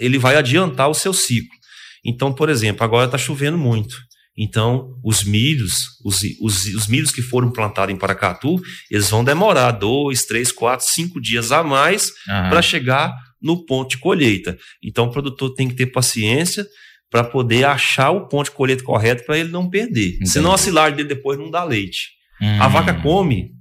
ele 0.01 0.17
vai 0.17 0.35
adiantar 0.35 0.89
o 0.89 0.93
seu 0.93 1.13
ciclo. 1.13 1.55
Então, 2.03 2.33
por 2.33 2.49
exemplo, 2.49 2.83
agora 2.83 3.05
está 3.05 3.17
chovendo 3.17 3.57
muito. 3.57 3.95
Então, 4.37 4.97
os 5.03 5.23
milhos, 5.23 5.99
os, 6.03 6.21
os, 6.41 6.65
os, 6.73 6.87
milhos 6.87 7.11
que 7.11 7.21
foram 7.21 7.51
plantados 7.51 7.93
em 7.93 7.97
Paracatu, 7.97 8.61
eles 8.89 9.09
vão 9.09 9.23
demorar 9.23 9.71
dois, 9.71 10.25
três, 10.25 10.51
quatro, 10.51 10.85
cinco 10.87 11.21
dias 11.21 11.51
a 11.51 11.63
mais 11.63 12.07
uhum. 12.27 12.49
para 12.49 12.61
chegar 12.61 13.13
no 13.41 13.65
ponto 13.65 13.91
de 13.91 13.97
colheita. 13.97 14.57
Então, 14.83 15.05
o 15.05 15.11
produtor 15.11 15.53
tem 15.53 15.67
que 15.67 15.75
ter 15.75 15.87
paciência 15.87 16.65
para 17.09 17.25
poder 17.25 17.65
achar 17.65 18.11
o 18.11 18.27
ponto 18.27 18.45
de 18.45 18.51
colheita 18.51 18.83
correto 18.83 19.25
para 19.25 19.37
ele 19.37 19.49
não 19.49 19.69
perder. 19.69 20.15
Entendi. 20.15 20.29
Senão 20.29 20.53
a 20.53 20.57
silagem 20.57 20.95
dele 20.95 21.09
depois 21.09 21.37
não 21.37 21.51
dá 21.51 21.63
leite. 21.63 22.11
Hum. 22.41 22.61
A 22.61 22.67
vaca 22.69 22.93
come 22.93 23.51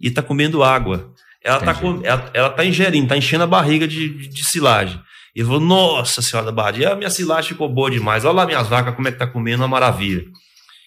e 0.00 0.08
está 0.08 0.22
comendo 0.22 0.62
água. 0.62 1.12
Ela 1.44 1.58
está 1.58 1.80
ela, 2.04 2.30
ela 2.32 2.50
tá 2.50 2.64
ingerindo, 2.64 3.04
está 3.04 3.16
enchendo 3.16 3.44
a 3.44 3.48
barriga 3.48 3.88
de, 3.88 4.08
de, 4.08 4.28
de 4.28 4.44
silagem. 4.44 5.00
E 5.34 5.44
falou, 5.44 5.60
nossa 5.60 6.20
senhora 6.22 6.46
da 6.46 6.52
Badia, 6.52 6.92
a 6.92 6.96
minha 6.96 7.10
silagem 7.10 7.50
ficou 7.50 7.68
boa 7.68 7.90
demais. 7.90 8.24
Olha 8.24 8.34
lá 8.34 8.46
minhas 8.46 8.68
vacas, 8.68 8.94
como 8.94 9.08
é 9.08 9.12
que 9.12 9.18
tá 9.18 9.26
comendo, 9.26 9.62
uma 9.62 9.68
maravilha. 9.68 10.24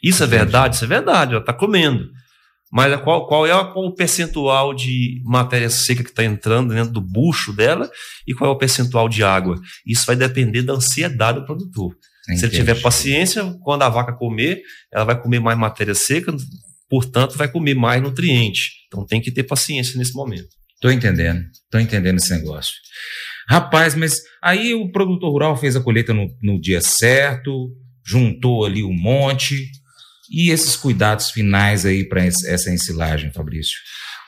Isso 0.04 0.24
é 0.24 0.28
verdade? 0.28 0.76
Isso 0.76 0.84
é 0.84 0.88
verdade, 0.88 1.32
ela 1.32 1.40
está 1.40 1.54
comendo. 1.54 2.10
Mas 2.72 3.00
qual, 3.02 3.28
qual 3.28 3.46
é 3.46 3.52
qual 3.52 3.86
o 3.86 3.94
percentual 3.94 4.74
de 4.74 5.22
matéria 5.24 5.70
seca 5.70 6.04
que 6.04 6.10
está 6.10 6.24
entrando 6.24 6.74
dentro 6.74 6.92
do 6.92 7.00
bucho 7.00 7.54
dela 7.54 7.88
e 8.28 8.34
qual 8.34 8.50
é 8.50 8.54
o 8.54 8.58
percentual 8.58 9.08
de 9.08 9.24
água? 9.24 9.62
Isso 9.86 10.08
vai 10.08 10.16
depender 10.16 10.64
da 10.64 10.74
ansiedade 10.74 11.40
do 11.40 11.46
produtor. 11.46 11.96
Entendi. 12.24 12.40
Se 12.40 12.46
ele 12.48 12.56
tiver 12.56 12.82
paciência, 12.82 13.44
quando 13.62 13.84
a 13.84 13.90
vaca 13.90 14.12
comer, 14.14 14.62
ela 14.92 15.04
vai 15.04 15.22
comer 15.22 15.40
mais 15.40 15.58
matéria 15.58 15.94
seca, 15.94 16.36
portanto, 16.90 17.38
vai 17.38 17.48
comer 17.48 17.76
mais 17.76 18.02
nutriente. 18.02 18.72
Então 18.88 19.06
tem 19.06 19.22
que 19.22 19.32
ter 19.32 19.44
paciência 19.44 19.96
nesse 19.98 20.14
momento. 20.14 20.48
Estou 20.74 20.92
entendendo, 20.92 21.44
estou 21.66 21.80
entendendo 21.80 22.18
esse 22.18 22.34
negócio. 22.34 22.74
Rapaz, 23.48 23.96
mas 23.96 24.22
aí 24.42 24.74
o 24.74 24.92
produtor 24.92 25.32
rural 25.32 25.58
fez 25.58 25.76
a 25.76 25.82
colheita 25.82 26.14
no, 26.14 26.28
no 26.42 26.60
dia 26.60 26.82
certo, 26.82 27.72
juntou 28.06 28.66
ali 28.66 28.84
um 28.84 28.94
monte. 28.94 29.70
E 30.32 30.50
esses 30.50 30.76
cuidados 30.76 31.32
finais 31.32 31.86
aí 31.86 32.08
para 32.08 32.26
essa 32.26 32.72
ensilagem, 32.72 33.32
Fabrício? 33.32 33.78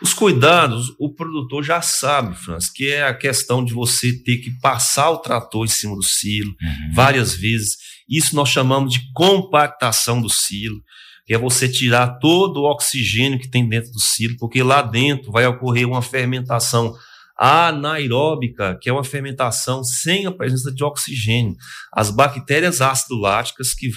Os 0.01 0.13
cuidados, 0.13 0.93
o 0.99 1.13
produtor 1.13 1.63
já 1.63 1.81
sabe, 1.81 2.35
Franz, 2.35 2.69
que 2.69 2.89
é 2.89 3.03
a 3.03 3.13
questão 3.13 3.63
de 3.63 3.73
você 3.73 4.11
ter 4.23 4.37
que 4.37 4.51
passar 4.59 5.09
o 5.09 5.17
trator 5.17 5.63
em 5.65 5.69
cima 5.69 5.95
do 5.95 6.03
silo 6.03 6.49
uhum. 6.61 6.93
várias 6.93 7.33
vezes. 7.33 7.77
Isso 8.09 8.35
nós 8.35 8.49
chamamos 8.49 8.93
de 8.93 9.11
compactação 9.13 10.21
do 10.21 10.29
silo, 10.29 10.81
que 11.25 11.33
é 11.33 11.37
você 11.37 11.69
tirar 11.69 12.19
todo 12.19 12.57
o 12.57 12.69
oxigênio 12.69 13.39
que 13.39 13.49
tem 13.49 13.67
dentro 13.67 13.91
do 13.91 13.99
silo, 13.99 14.35
porque 14.37 14.61
lá 14.61 14.81
dentro 14.81 15.31
vai 15.31 15.47
ocorrer 15.47 15.87
uma 15.87 16.01
fermentação 16.01 16.93
anaeróbica, 17.37 18.77
que 18.81 18.89
é 18.89 18.93
uma 18.93 19.03
fermentação 19.03 19.83
sem 19.83 20.25
a 20.25 20.31
presença 20.31 20.71
de 20.71 20.83
oxigênio. 20.83 21.55
As 21.93 22.09
bactérias 22.09 22.81
ácido 22.81 23.15
láticas 23.19 23.73
que 23.73 23.89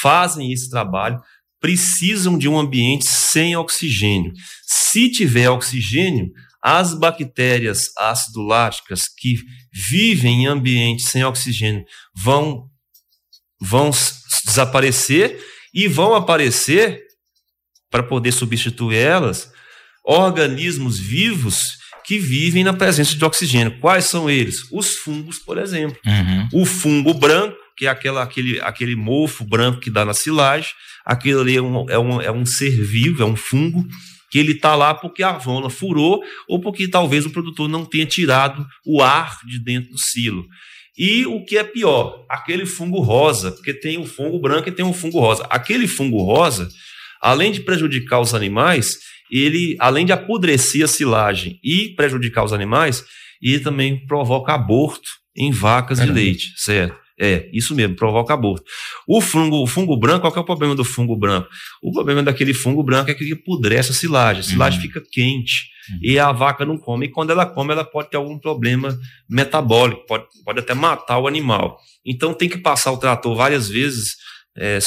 fazem 0.00 0.52
esse 0.52 0.68
trabalho 0.68 1.20
precisam 1.60 2.38
de 2.38 2.48
um 2.48 2.58
ambiente 2.58 3.06
sem 3.06 3.54
oxigênio. 3.54 4.32
Se 4.66 5.10
tiver 5.10 5.48
oxigênio, 5.50 6.30
as 6.62 6.94
bactérias 6.94 7.90
ácido 7.96 8.42
láticas 8.42 9.08
que 9.08 9.36
vivem 9.72 10.44
em 10.44 10.46
ambiente 10.46 11.02
sem 11.02 11.24
oxigênio 11.24 11.84
vão 12.14 12.68
vão 13.62 13.90
desaparecer 14.46 15.38
e 15.72 15.86
vão 15.86 16.14
aparecer 16.14 17.02
para 17.90 18.02
poder 18.02 18.32
substituir 18.32 18.96
elas 18.96 19.52
organismos 20.02 20.98
vivos 20.98 21.79
que 22.04 22.18
vivem 22.18 22.64
na 22.64 22.72
presença 22.72 23.14
de 23.14 23.24
oxigênio. 23.24 23.78
Quais 23.80 24.06
são 24.06 24.28
eles? 24.28 24.66
Os 24.72 24.96
fungos, 24.96 25.38
por 25.38 25.58
exemplo. 25.58 25.96
Uhum. 26.04 26.62
O 26.62 26.66
fungo 26.66 27.14
branco, 27.14 27.56
que 27.76 27.86
é 27.86 27.88
aquela, 27.88 28.22
aquele, 28.22 28.60
aquele 28.60 28.96
mofo 28.96 29.44
branco 29.44 29.80
que 29.80 29.90
dá 29.90 30.04
na 30.04 30.14
silagem, 30.14 30.70
aquilo 31.04 31.40
ali 31.40 31.56
é 31.56 31.62
um, 31.62 31.90
é 31.90 31.98
um, 31.98 32.20
é 32.20 32.32
um 32.32 32.44
ser 32.44 32.70
vivo, 32.70 33.22
é 33.22 33.26
um 33.26 33.36
fungo, 33.36 33.86
que 34.30 34.38
ele 34.38 34.52
está 34.52 34.74
lá 34.76 34.94
porque 34.94 35.22
a 35.22 35.38
zona 35.38 35.68
furou 35.68 36.22
ou 36.48 36.60
porque 36.60 36.86
talvez 36.86 37.26
o 37.26 37.30
produtor 37.30 37.68
não 37.68 37.84
tenha 37.84 38.06
tirado 38.06 38.64
o 38.86 39.02
ar 39.02 39.38
de 39.44 39.58
dentro 39.58 39.90
do 39.90 39.98
silo. 39.98 40.46
E 40.96 41.24
o 41.26 41.44
que 41.44 41.56
é 41.56 41.64
pior, 41.64 42.26
aquele 42.28 42.66
fungo 42.66 43.00
rosa, 43.00 43.52
porque 43.52 43.72
tem 43.72 43.98
o 43.98 44.04
fungo 44.04 44.38
branco 44.38 44.68
e 44.68 44.72
tem 44.72 44.84
o 44.84 44.92
fungo 44.92 45.18
rosa. 45.18 45.46
Aquele 45.50 45.88
fungo 45.88 46.22
rosa, 46.22 46.68
além 47.20 47.50
de 47.50 47.60
prejudicar 47.60 48.20
os 48.20 48.34
animais, 48.34 48.98
ele, 49.30 49.76
além 49.78 50.04
de 50.04 50.12
apodrecer 50.12 50.84
a 50.84 50.88
silagem 50.88 51.58
e 51.62 51.94
prejudicar 51.94 52.44
os 52.44 52.52
animais, 52.52 53.04
ele 53.42 53.60
também 53.60 54.04
provoca 54.06 54.52
aborto 54.52 55.08
em 55.36 55.50
vacas 55.50 55.98
Caramba. 55.98 56.18
de 56.18 56.24
leite, 56.24 56.52
certo? 56.56 56.98
É, 57.22 57.50
isso 57.52 57.74
mesmo, 57.74 57.94
provoca 57.94 58.32
aborto. 58.32 58.64
O 59.06 59.20
fungo, 59.20 59.62
o 59.62 59.66
fungo 59.66 59.94
branco, 59.94 60.22
qual 60.22 60.34
é 60.34 60.40
o 60.40 60.44
problema 60.44 60.74
do 60.74 60.84
fungo 60.84 61.14
branco? 61.14 61.48
O 61.82 61.92
problema 61.92 62.22
daquele 62.22 62.54
fungo 62.54 62.82
branco 62.82 63.10
é 63.10 63.14
que 63.14 63.22
ele 63.22 63.34
apodrece 63.34 63.90
a 63.90 63.94
silagem, 63.94 64.40
a 64.40 64.42
silagem 64.42 64.80
uhum. 64.80 64.86
fica 64.86 65.02
quente 65.12 65.66
uhum. 65.90 65.98
e 66.02 66.18
a 66.18 66.32
vaca 66.32 66.64
não 66.64 66.78
come. 66.78 67.06
E 67.06 67.08
quando 67.10 67.28
ela 67.28 67.44
come, 67.44 67.72
ela 67.72 67.84
pode 67.84 68.08
ter 68.08 68.16
algum 68.16 68.38
problema 68.38 68.98
metabólico, 69.28 70.06
pode, 70.06 70.24
pode 70.42 70.60
até 70.60 70.72
matar 70.72 71.18
o 71.18 71.26
animal. 71.26 71.78
Então 72.06 72.32
tem 72.32 72.48
que 72.48 72.56
passar 72.56 72.90
o 72.90 72.96
trator 72.96 73.36
várias 73.36 73.68
vezes 73.68 74.16
é, 74.56 74.78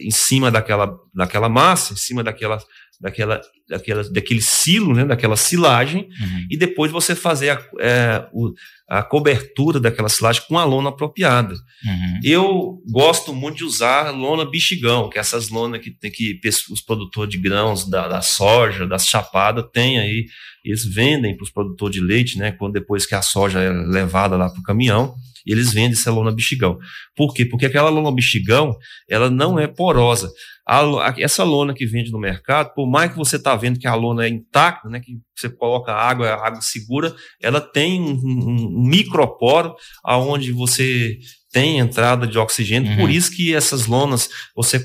em 0.00 0.10
cima 0.10 0.50
daquela, 0.50 0.92
daquela 1.14 1.48
massa, 1.48 1.92
em 1.92 1.96
cima 1.96 2.24
daquela 2.24 2.58
daquela, 3.00 3.40
daquela, 3.68 4.02
daquele 4.10 4.40
silo, 4.40 4.94
né, 4.94 5.04
daquela 5.04 5.36
silagem, 5.36 6.08
uhum. 6.20 6.46
e 6.50 6.56
depois 6.56 6.90
você 6.90 7.14
fazer 7.14 7.50
a, 7.50 7.62
é, 7.80 8.26
o, 8.32 8.52
a 8.88 9.02
cobertura 9.02 9.78
daquela 9.78 10.08
silagem 10.08 10.42
com 10.48 10.58
a 10.58 10.64
lona 10.64 10.88
apropriada. 10.88 11.54
Uhum. 11.54 12.20
Eu 12.22 12.82
gosto 12.90 13.34
muito 13.34 13.58
de 13.58 13.64
usar 13.64 14.10
lona 14.10 14.48
bexigão, 14.48 15.10
que 15.10 15.18
é 15.18 15.20
essas 15.20 15.48
lonas 15.48 15.80
que, 15.80 15.90
que 16.10 16.40
os 16.70 16.80
produtores 16.80 17.30
de 17.30 17.38
grãos 17.38 17.88
da, 17.88 18.08
da 18.08 18.22
soja, 18.22 18.86
das 18.86 19.06
chapadas, 19.06 19.64
têm 19.72 19.98
aí, 19.98 20.26
eles 20.64 20.84
vendem 20.84 21.36
para 21.36 21.44
os 21.44 21.50
produtores 21.50 21.96
de 21.96 22.02
leite, 22.02 22.38
né, 22.38 22.52
quando 22.52 22.72
depois 22.72 23.06
que 23.06 23.14
a 23.14 23.22
soja 23.22 23.60
é 23.60 23.70
levada 23.70 24.36
lá 24.36 24.50
para 24.50 24.60
o 24.60 24.64
caminhão, 24.64 25.14
eles 25.46 25.72
vendem 25.72 25.92
essa 25.92 26.10
lona 26.10 26.32
bexigão. 26.32 26.78
Por 27.14 27.32
quê? 27.32 27.44
Porque 27.44 27.66
aquela 27.66 27.88
lona 27.88 28.12
bexigão, 28.12 28.76
ela 29.08 29.30
não 29.30 29.58
é 29.58 29.66
porosa. 29.66 30.30
A, 30.68 31.14
essa 31.18 31.44
lona 31.44 31.72
que 31.72 31.86
vende 31.86 32.10
no 32.10 32.18
mercado, 32.18 32.74
por 32.74 32.90
mais 32.90 33.12
que 33.12 33.16
você 33.16 33.36
está 33.36 33.54
vendo 33.54 33.78
que 33.78 33.86
a 33.86 33.94
lona 33.94 34.24
é 34.24 34.28
intacta, 34.28 34.88
né, 34.88 34.98
que 34.98 35.12
você 35.36 35.48
coloca 35.48 35.92
água, 35.92 36.28
a 36.28 36.46
água 36.46 36.60
segura, 36.60 37.14
ela 37.40 37.60
tem 37.60 38.00
um, 38.00 38.14
um, 38.14 38.80
um 38.80 38.82
microporo 38.84 39.74
aonde 40.02 40.50
você 40.50 41.18
tem 41.56 41.78
entrada 41.78 42.26
de 42.26 42.38
oxigênio, 42.38 42.90
uhum. 42.90 42.98
por 42.98 43.10
isso 43.10 43.34
que 43.34 43.54
essas 43.54 43.86
lonas 43.86 44.28
você 44.54 44.78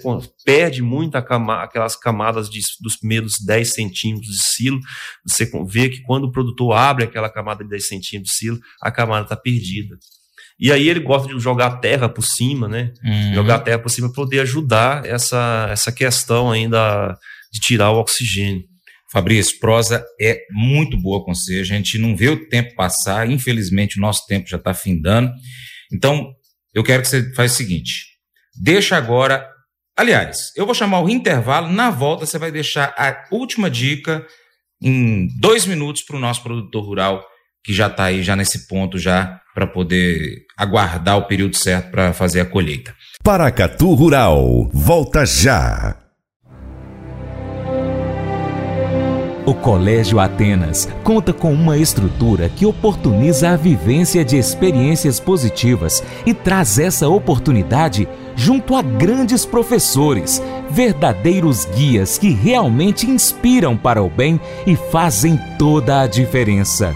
perde 0.46 0.82
muito 0.82 1.22
cama, 1.22 1.62
aquelas 1.62 1.98
camadas 1.98 2.50
de, 2.50 2.62
dos 2.80 2.96
primeiros 2.96 3.34
10 3.46 3.74
centímetros 3.74 4.32
de 4.32 4.42
silo. 4.42 4.80
Você 5.28 5.52
vê 5.68 5.90
que 5.90 6.02
quando 6.04 6.26
o 6.26 6.32
produtor 6.32 6.72
abre 6.72 7.04
aquela 7.04 7.30
camada 7.30 7.62
de 7.62 7.70
10 7.70 7.88
centímetros 7.90 8.32
de 8.32 8.38
silo, 8.38 8.60
a 8.82 8.90
camada 8.90 9.24
está 9.24 9.36
perdida. 9.36 9.98
E 10.62 10.72
aí 10.72 10.88
ele 10.88 11.00
gosta 11.00 11.28
de 11.28 11.40
jogar 11.40 11.78
terra 11.78 12.08
por 12.08 12.24
cima, 12.24 12.68
né? 12.68 12.94
Uhum. 13.04 13.34
Jogar 13.34 13.60
terra 13.60 13.80
por 13.80 13.90
cima 13.90 14.08
para 14.10 14.24
poder 14.24 14.42
ajudar 14.42 15.04
essa, 15.08 15.68
essa 15.72 15.92
questão 15.92 16.52
ainda 16.52 17.18
de 17.52 17.60
tirar 17.60 17.90
o 17.90 18.00
oxigênio. 18.00 18.64
Fabrício, 19.12 19.58
prosa 19.60 20.06
é 20.22 20.38
muito 20.52 20.96
boa 21.02 21.26
com 21.26 21.34
você. 21.34 21.62
A 21.62 21.64
gente 21.64 21.98
não 21.98 22.16
vê 22.16 22.30
o 22.30 22.48
tempo 22.48 22.76
passar. 22.76 23.28
Infelizmente, 23.28 23.98
o 23.98 24.02
nosso 24.02 24.28
tempo 24.28 24.48
já 24.48 24.58
está 24.58 24.72
findando. 24.72 25.32
Então, 25.92 26.32
eu 26.76 26.84
quero 26.84 27.02
que 27.02 27.08
você 27.08 27.34
faça 27.34 27.56
o 27.56 27.58
seguinte: 27.58 28.06
deixa 28.62 28.96
agora. 28.96 29.50
Aliás, 29.98 30.52
eu 30.56 30.66
vou 30.66 30.76
chamar 30.76 31.02
o 31.02 31.10
intervalo. 31.10 31.70
Na 31.70 31.90
volta, 31.90 32.26
você 32.26 32.38
vai 32.38 32.52
deixar 32.52 32.94
a 32.98 33.28
última 33.32 33.70
dica 33.70 34.26
em 34.82 35.28
dois 35.40 35.66
minutos 35.66 36.04
para 36.04 36.16
o 36.16 36.20
nosso 36.20 36.44
produtor 36.44 36.86
rural 36.86 37.31
que 37.64 37.74
já 37.74 37.88
está 37.88 38.06
aí 38.06 38.24
já 38.24 38.36
nesse 38.36 38.68
ponto 38.68 38.98
já 38.98 39.40
para 39.54 39.68
poder 39.68 40.46
aguardar 40.58 41.18
o 41.18 41.24
período 41.24 41.56
certo 41.56 41.92
para 41.92 42.14
fazer 42.14 42.42
a 42.42 42.46
colheita. 42.46 42.94
Paracatu 43.24 43.94
Rural, 43.94 44.70
volta 44.74 45.26
já. 45.26 45.96
O 49.44 49.56
Colégio 49.56 50.20
Atenas 50.20 50.88
conta 51.04 51.34
com 51.34 51.52
uma 51.52 51.78
estrutura 51.78 52.48
que 52.48 52.66
oportuniza 52.66 53.50
a 53.50 53.58
vivência 53.58 54.24
de 54.24 54.38
experiências 54.38 55.20
positivas 55.20 56.04
e 56.26 56.34
traz 56.34 56.78
essa 56.78 57.10
oportunidade 57.10 58.08
junto 58.36 58.76
a 58.76 58.82
grandes 58.84 59.46
professores, 59.46 60.42
verdadeiros 60.70 61.66
guias 61.66 62.18
que 62.18 62.30
realmente 62.30 63.10
inspiram 63.10 63.76
para 63.76 64.02
o 64.02 64.10
bem 64.10 64.40
e 64.66 64.76
fazem 64.76 65.40
toda 65.58 66.02
a 66.02 66.08
diferença. 66.08 66.96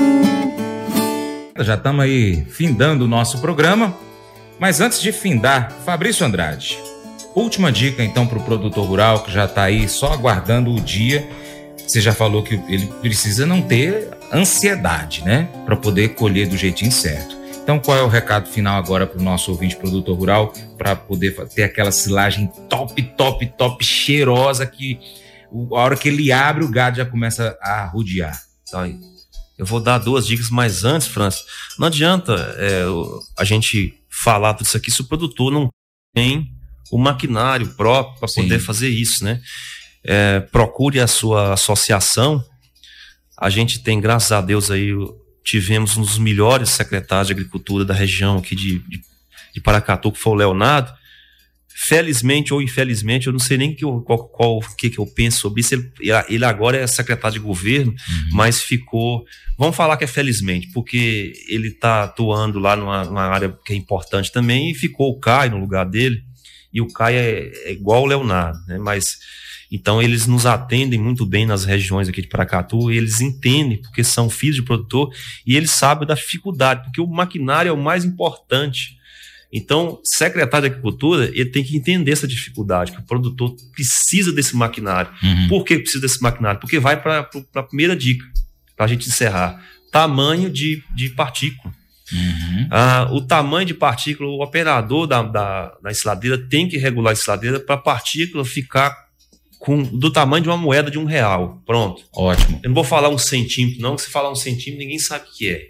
Já 1.63 1.75
estamos 1.75 2.03
aí 2.03 2.45
findando 2.45 3.05
o 3.05 3.07
nosso 3.07 3.39
programa, 3.39 3.95
mas 4.59 4.81
antes 4.81 5.01
de 5.01 5.11
findar, 5.11 5.71
Fabrício 5.85 6.25
Andrade, 6.25 6.79
última 7.35 7.71
dica 7.71 8.03
então 8.03 8.25
para 8.25 8.37
o 8.37 8.43
produtor 8.43 8.85
rural 8.85 9.23
que 9.23 9.31
já 9.31 9.45
está 9.45 9.63
aí 9.63 9.87
só 9.87 10.13
aguardando 10.13 10.71
o 10.71 10.79
dia. 10.79 11.27
Você 11.77 11.99
já 11.99 12.13
falou 12.13 12.41
que 12.41 12.55
ele 12.67 12.87
precisa 13.01 13.45
não 13.45 13.61
ter 13.61 14.09
ansiedade, 14.31 15.23
né, 15.23 15.49
para 15.65 15.75
poder 15.75 16.09
colher 16.09 16.47
do 16.47 16.55
jeitinho 16.57 16.91
certo. 16.91 17.41
Então, 17.63 17.79
qual 17.79 17.97
é 17.97 18.01
o 18.01 18.07
recado 18.07 18.49
final 18.49 18.77
agora 18.77 19.05
para 19.05 19.19
o 19.19 19.23
nosso 19.23 19.51
ouvinte 19.51 19.75
produtor 19.75 20.17
rural 20.17 20.53
para 20.77 20.95
poder 20.95 21.35
ter 21.49 21.63
aquela 21.63 21.91
silagem 21.91 22.51
top, 22.67 23.01
top, 23.15 23.45
top, 23.57 23.85
cheirosa 23.85 24.65
que 24.65 24.99
a 25.71 25.75
hora 25.75 25.95
que 25.95 26.09
ele 26.09 26.31
abre 26.31 26.63
o 26.63 26.69
gado 26.69 26.97
já 26.97 27.05
começa 27.05 27.57
a 27.61 27.85
rodear? 27.85 28.41
Aí. 28.73 28.99
Eu 29.61 29.65
vou 29.67 29.79
dar 29.79 29.99
duas 29.99 30.25
dicas, 30.25 30.49
mas 30.49 30.83
antes, 30.83 31.05
França, 31.05 31.45
não 31.77 31.85
adianta 31.85 32.33
é, 32.57 32.83
a 33.37 33.43
gente 33.43 33.93
falar 34.09 34.55
tudo 34.55 34.65
isso 34.65 34.75
aqui 34.75 34.89
se 34.89 35.01
o 35.01 35.07
produtor 35.07 35.51
não 35.51 35.69
tem 36.15 36.49
o 36.91 36.97
maquinário 36.97 37.67
próprio 37.75 38.19
para 38.19 38.33
poder 38.33 38.57
fazer 38.57 38.89
isso, 38.89 39.23
né? 39.23 39.39
É, 40.03 40.39
procure 40.39 40.99
a 40.99 41.05
sua 41.05 41.53
associação. 41.53 42.43
A 43.39 43.51
gente 43.51 43.83
tem, 43.83 44.01
graças 44.01 44.31
a 44.31 44.41
Deus, 44.41 44.71
aí 44.71 44.93
tivemos 45.43 45.95
um 45.95 46.01
dos 46.01 46.17
melhores 46.17 46.71
secretários 46.71 47.27
de 47.27 47.33
agricultura 47.33 47.85
da 47.85 47.93
região 47.93 48.39
aqui 48.39 48.55
de, 48.55 48.79
de, 48.79 48.99
de 49.53 49.61
Paracatu, 49.61 50.11
que 50.11 50.17
foi 50.17 50.33
o 50.33 50.37
Leonardo. 50.37 50.91
Felizmente 51.75 52.53
ou 52.53 52.61
infelizmente, 52.61 53.27
eu 53.27 53.33
não 53.33 53.39
sei 53.39 53.57
nem 53.57 53.73
que 53.73 53.83
eu, 53.83 54.01
qual, 54.01 54.27
qual 54.27 54.59
que, 54.77 54.89
que 54.89 54.99
eu 54.99 55.05
penso 55.05 55.39
sobre 55.39 55.61
isso. 55.61 55.73
Ele, 55.73 55.91
ele 56.29 56.45
agora 56.45 56.77
é 56.77 56.87
secretário 56.87 57.39
de 57.39 57.45
governo, 57.45 57.91
uhum. 57.91 58.29
mas 58.33 58.61
ficou. 58.61 59.25
Vamos 59.57 59.75
falar 59.75 59.97
que 59.97 60.03
é 60.03 60.07
felizmente, 60.07 60.69
porque 60.73 61.33
ele 61.47 61.69
está 61.69 62.03
atuando 62.03 62.59
lá 62.59 62.75
numa, 62.75 63.03
numa, 63.03 63.23
área 63.23 63.55
que 63.65 63.73
é 63.73 63.75
importante 63.75 64.31
também, 64.31 64.71
e 64.71 64.75
ficou 64.75 65.11
o 65.11 65.19
Caio 65.19 65.51
no 65.51 65.59
lugar 65.59 65.85
dele. 65.85 66.23
E 66.73 66.81
o 66.81 66.87
Caio 66.87 67.17
é, 67.17 67.51
é 67.65 67.71
igual 67.71 68.03
o 68.03 68.05
Leonardo, 68.05 68.59
né? 68.67 68.77
Mas 68.77 69.17
então 69.71 70.01
eles 70.01 70.27
nos 70.27 70.45
atendem 70.45 70.99
muito 70.99 71.25
bem 71.25 71.45
nas 71.45 71.63
regiões 71.63 72.09
aqui 72.09 72.21
de 72.21 72.27
Paracatu, 72.27 72.91
eles 72.91 73.21
entendem 73.21 73.81
porque 73.81 74.03
são 74.03 74.29
filhos 74.29 74.57
de 74.57 74.63
produtor 74.63 75.09
e 75.47 75.55
eles 75.55 75.71
sabem 75.71 76.05
da 76.05 76.13
dificuldade, 76.13 76.83
porque 76.83 76.99
o 76.99 77.07
maquinário 77.07 77.69
é 77.69 77.71
o 77.71 77.77
mais 77.77 78.03
importante. 78.03 78.99
Então, 79.53 79.99
secretário 80.03 80.67
de 80.67 80.73
Agricultura, 80.73 81.25
ele 81.25 81.49
tem 81.49 81.63
que 81.63 81.75
entender 81.75 82.11
essa 82.11 82.27
dificuldade, 82.27 82.91
que 82.93 82.99
o 82.99 83.03
produtor 83.03 83.53
precisa 83.73 84.31
desse 84.31 84.55
maquinário. 84.55 85.11
Uhum. 85.21 85.47
Por 85.49 85.65
que 85.65 85.77
precisa 85.77 86.01
desse 86.01 86.21
maquinário? 86.21 86.59
Porque 86.59 86.79
vai 86.79 87.01
para 87.01 87.29
a 87.55 87.63
primeira 87.63 87.95
dica, 87.95 88.25
para 88.77 88.85
a 88.85 88.87
gente 88.87 89.07
encerrar. 89.09 89.61
Tamanho 89.91 90.49
de, 90.49 90.81
de 90.95 91.09
partícula. 91.09 91.73
Uhum. 92.13 92.67
Ah, 92.69 93.09
o 93.11 93.21
tamanho 93.21 93.65
de 93.65 93.73
partícula, 93.73 94.29
o 94.29 94.41
operador 94.41 95.07
da, 95.07 95.21
da, 95.21 95.77
da 95.81 95.91
ensiladeira 95.91 96.37
tem 96.37 96.67
que 96.67 96.77
regular 96.77 97.11
a 97.11 97.13
ensiladeira 97.13 97.59
para 97.59 97.75
a 97.75 97.77
partícula 97.77 98.45
ficar 98.45 98.95
com, 99.59 99.83
do 99.83 100.11
tamanho 100.11 100.43
de 100.43 100.49
uma 100.49 100.57
moeda 100.57 100.89
de 100.89 100.97
um 100.97 101.05
real. 101.05 101.61
Pronto. 101.65 102.03
Ótimo. 102.13 102.59
Eu 102.63 102.69
não 102.69 102.75
vou 102.75 102.83
falar 102.83 103.09
um 103.09 103.17
centímetro, 103.17 103.81
não, 103.81 103.95
que 103.95 104.01
se 104.01 104.09
falar 104.09 104.31
um 104.31 104.35
centímetro, 104.35 104.79
ninguém 104.79 104.99
sabe 104.99 105.25
o 105.25 105.31
que 105.33 105.49
é. 105.49 105.67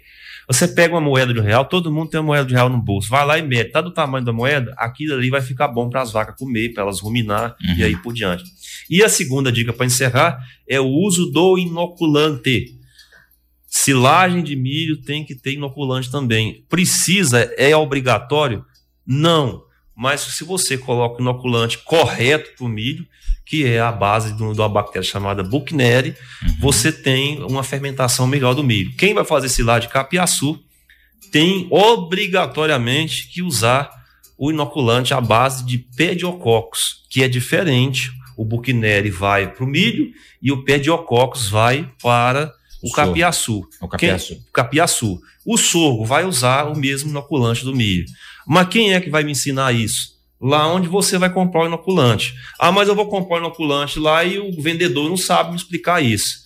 Você 0.52 0.68
pega 0.68 0.94
uma 0.94 1.00
moeda 1.00 1.32
de 1.32 1.40
um 1.40 1.42
real, 1.42 1.64
todo 1.64 1.90
mundo 1.90 2.10
tem 2.10 2.20
uma 2.20 2.26
moeda 2.26 2.44
de 2.44 2.52
um 2.52 2.56
real 2.56 2.68
no 2.68 2.80
bolso. 2.80 3.08
Vai 3.08 3.24
lá 3.24 3.38
e 3.38 3.42
mede. 3.42 3.70
Tá 3.70 3.80
do 3.80 3.90
tamanho 3.90 4.24
da 4.24 4.32
moeda, 4.32 4.74
aquilo 4.76 5.14
ali 5.14 5.30
vai 5.30 5.40
ficar 5.40 5.68
bom 5.68 5.88
para 5.88 6.02
as 6.02 6.12
vacas 6.12 6.36
comer, 6.36 6.74
para 6.74 6.82
elas 6.82 7.00
ruminar 7.00 7.56
uhum. 7.64 7.74
e 7.76 7.84
aí 7.84 7.96
por 7.96 8.12
diante. 8.12 8.44
E 8.90 9.02
a 9.02 9.08
segunda 9.08 9.50
dica 9.50 9.72
para 9.72 9.86
encerrar 9.86 10.38
é 10.68 10.78
o 10.78 10.86
uso 10.86 11.30
do 11.30 11.56
inoculante. 11.56 12.78
Silagem 13.66 14.42
de 14.42 14.54
milho 14.54 15.00
tem 15.00 15.24
que 15.24 15.34
ter 15.34 15.54
inoculante 15.54 16.10
também. 16.10 16.64
Precisa, 16.68 17.50
é 17.56 17.74
obrigatório? 17.74 18.64
Não. 19.06 19.62
Mas 20.02 20.20
se 20.20 20.42
você 20.42 20.76
coloca 20.76 21.18
o 21.18 21.20
inoculante 21.20 21.78
correto 21.78 22.50
para 22.56 22.66
o 22.66 22.68
milho, 22.68 23.06
que 23.46 23.64
é 23.64 23.78
a 23.78 23.92
base 23.92 24.32
de 24.36 24.42
uma 24.42 24.68
bactéria 24.68 25.08
chamada 25.08 25.44
Buchneri, 25.44 26.16
uhum. 26.42 26.56
você 26.58 26.90
tem 26.90 27.40
uma 27.44 27.62
fermentação 27.62 28.26
melhor 28.26 28.52
do 28.52 28.64
milho. 28.64 28.92
Quem 28.96 29.14
vai 29.14 29.24
fazer 29.24 29.48
silagem 29.48 29.86
de 29.86 29.92
capiaçu 29.94 30.60
tem 31.30 31.68
obrigatoriamente 31.70 33.28
que 33.28 33.42
usar 33.42 33.90
o 34.36 34.50
inoculante 34.50 35.14
à 35.14 35.20
base 35.20 35.64
de 35.64 35.78
pediococcus, 35.78 37.06
que 37.08 37.22
é 37.22 37.28
diferente. 37.28 38.10
O 38.36 38.44
Buchneri 38.44 39.08
vai 39.08 39.52
para 39.52 39.62
o 39.62 39.68
milho 39.68 40.10
e 40.42 40.50
o 40.50 40.64
pediococcus 40.64 41.48
vai 41.48 41.88
para 42.02 42.52
o, 42.82 42.88
o 42.88 42.92
capiaçu. 42.92 43.64
O 43.80 43.86
capiaçu. 43.86 44.34
Quem, 44.34 44.44
capiaçu. 44.52 45.20
O 45.46 45.56
sorgo 45.56 46.04
vai 46.04 46.24
usar 46.24 46.64
o 46.64 46.76
mesmo 46.76 47.10
inoculante 47.10 47.64
do 47.64 47.72
milho. 47.72 48.06
Mas 48.46 48.68
quem 48.68 48.94
é 48.94 49.00
que 49.00 49.10
vai 49.10 49.22
me 49.24 49.32
ensinar 49.32 49.72
isso? 49.72 50.12
Lá 50.40 50.66
onde 50.66 50.88
você 50.88 51.18
vai 51.18 51.32
comprar 51.32 51.62
o 51.62 51.66
inoculante. 51.66 52.34
Ah, 52.58 52.72
mas 52.72 52.88
eu 52.88 52.96
vou 52.96 53.06
comprar 53.06 53.36
o 53.36 53.40
inoculante 53.40 53.98
lá 53.98 54.24
e 54.24 54.38
o 54.38 54.60
vendedor 54.60 55.08
não 55.08 55.16
sabe 55.16 55.50
me 55.50 55.56
explicar 55.56 56.02
isso. 56.02 56.42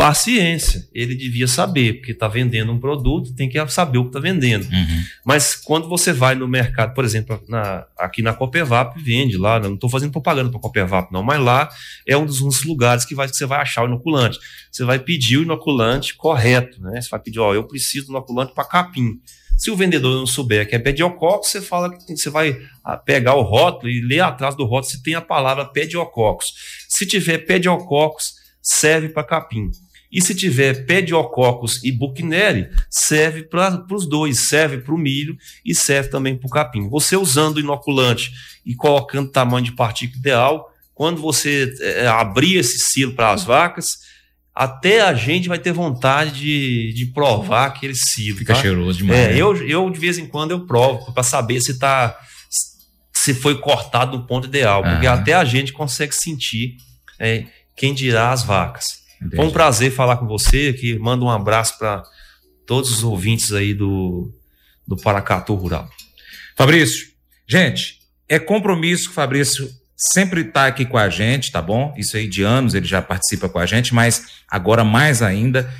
Paciência, 0.00 0.88
ele 0.94 1.14
devia 1.14 1.46
saber, 1.46 1.98
porque 1.98 2.12
está 2.12 2.26
vendendo 2.26 2.72
um 2.72 2.80
produto, 2.80 3.34
tem 3.34 3.50
que 3.50 3.68
saber 3.68 3.98
o 3.98 4.04
que 4.04 4.08
está 4.08 4.18
vendendo. 4.18 4.64
Uhum. 4.64 5.04
Mas 5.26 5.54
quando 5.54 5.88
você 5.90 6.10
vai 6.10 6.34
no 6.34 6.48
mercado, 6.48 6.94
por 6.94 7.04
exemplo, 7.04 7.38
na, 7.46 7.84
aqui 7.98 8.22
na 8.22 8.32
Copevap 8.32 8.98
vende 8.98 9.36
lá, 9.36 9.60
não 9.60 9.74
estou 9.74 9.90
fazendo 9.90 10.10
propaganda 10.10 10.48
para 10.48 10.58
a 10.58 10.62
Copevap, 10.62 11.12
não, 11.12 11.22
mas 11.22 11.38
lá 11.38 11.68
é 12.06 12.16
um 12.16 12.24
dos, 12.24 12.40
um 12.40 12.48
dos 12.48 12.64
lugares 12.64 13.04
que, 13.04 13.14
vai, 13.14 13.28
que 13.28 13.36
você 13.36 13.44
vai 13.44 13.60
achar 13.60 13.84
o 13.84 13.88
inoculante. 13.88 14.38
Você 14.72 14.84
vai 14.84 14.98
pedir 14.98 15.36
o 15.36 15.42
inoculante 15.42 16.16
correto, 16.16 16.80
né? 16.80 16.98
Você 16.98 17.10
vai 17.10 17.20
pedir, 17.20 17.38
ó, 17.38 17.52
eu 17.52 17.64
preciso 17.64 18.06
do 18.06 18.12
inoculante 18.12 18.54
para 18.54 18.64
capim. 18.64 19.20
Se 19.60 19.70
o 19.70 19.76
vendedor 19.76 20.16
não 20.16 20.26
souber 20.26 20.66
que 20.66 20.74
é 20.74 20.78
pediococcus, 20.78 21.50
você 21.50 21.60
fala 21.60 21.94
que 21.94 22.16
você 22.16 22.30
vai 22.30 22.58
ah, 22.82 22.96
pegar 22.96 23.34
o 23.34 23.42
rótulo 23.42 23.92
e 23.92 24.00
ler 24.00 24.20
atrás 24.20 24.56
do 24.56 24.64
rótulo 24.64 24.90
se 24.90 25.02
tem 25.02 25.14
a 25.14 25.20
palavra 25.20 25.66
pediococcus. 25.66 26.54
Se 26.88 27.04
tiver 27.04 27.40
pediococcus, 27.40 28.36
serve 28.62 29.10
para 29.10 29.22
capim. 29.22 29.70
E 30.10 30.22
se 30.22 30.34
tiver 30.34 30.86
pediococcus 30.86 31.84
e 31.84 31.92
buchneri, 31.92 32.70
serve 32.88 33.42
para 33.42 33.84
os 33.92 34.08
dois, 34.08 34.48
serve 34.48 34.78
para 34.78 34.94
o 34.94 34.98
milho 34.98 35.36
e 35.62 35.74
serve 35.74 36.08
também 36.08 36.34
para 36.34 36.46
o 36.46 36.50
capim. 36.50 36.88
Você 36.88 37.14
usando 37.14 37.58
o 37.58 37.60
inoculante 37.60 38.32
e 38.64 38.74
colocando 38.74 39.30
tamanho 39.30 39.66
de 39.66 39.72
partícula 39.72 40.18
ideal, 40.18 40.74
quando 40.94 41.20
você 41.20 41.70
é, 41.80 42.06
abrir 42.06 42.56
esse 42.56 42.78
silo 42.78 43.12
para 43.12 43.30
as 43.30 43.44
vacas, 43.44 43.98
até 44.54 45.00
a 45.00 45.14
gente 45.14 45.48
vai 45.48 45.58
ter 45.58 45.72
vontade 45.72 46.32
de, 46.32 46.92
de 46.92 47.06
provar 47.06 47.66
aquele 47.66 47.94
silo. 47.94 48.38
Fica 48.38 48.54
tá? 48.54 48.60
cheiroso 48.60 48.98
demais. 48.98 49.18
É, 49.18 49.28
né? 49.28 49.36
eu, 49.36 49.56
eu, 49.68 49.90
de 49.90 49.98
vez 49.98 50.18
em 50.18 50.26
quando, 50.26 50.50
eu 50.50 50.66
provo 50.66 51.12
para 51.12 51.22
saber 51.22 51.60
se 51.60 51.78
tá 51.78 52.18
se 53.12 53.34
foi 53.34 53.58
cortado 53.58 54.16
no 54.16 54.26
ponto 54.26 54.46
ideal. 54.48 54.82
Porque 54.82 55.06
uhum. 55.06 55.12
até 55.12 55.34
a 55.34 55.44
gente 55.44 55.72
consegue 55.72 56.14
sentir 56.14 56.76
é, 57.18 57.44
quem 57.76 57.92
dirá 57.92 58.32
as 58.32 58.42
vacas. 58.42 59.00
Entendi. 59.16 59.36
Foi 59.36 59.46
um 59.46 59.50
prazer 59.50 59.92
falar 59.92 60.16
com 60.16 60.26
você, 60.26 60.72
que 60.72 60.98
manda 60.98 61.24
um 61.24 61.30
abraço 61.30 61.76
para 61.78 62.02
todos 62.66 62.90
os 62.90 63.04
ouvintes 63.04 63.52
aí 63.52 63.74
do, 63.74 64.32
do 64.86 64.96
Paracatu 64.96 65.54
Rural. 65.54 65.88
Fabrício, 66.56 67.08
gente, 67.46 67.98
é 68.28 68.38
compromisso 68.38 69.04
que 69.04 69.10
o 69.10 69.14
Fabrício 69.14 69.70
sempre 70.12 70.40
está 70.40 70.66
aqui 70.66 70.86
com 70.86 70.96
a 70.96 71.08
gente, 71.08 71.52
tá 71.52 71.60
bom? 71.60 71.94
Isso 71.96 72.16
aí 72.16 72.26
de 72.26 72.42
anos 72.42 72.74
ele 72.74 72.86
já 72.86 73.02
participa 73.02 73.48
com 73.48 73.58
a 73.58 73.66
gente, 73.66 73.94
mas 73.94 74.26
agora 74.48 74.82
mais 74.82 75.22
ainda 75.22 75.70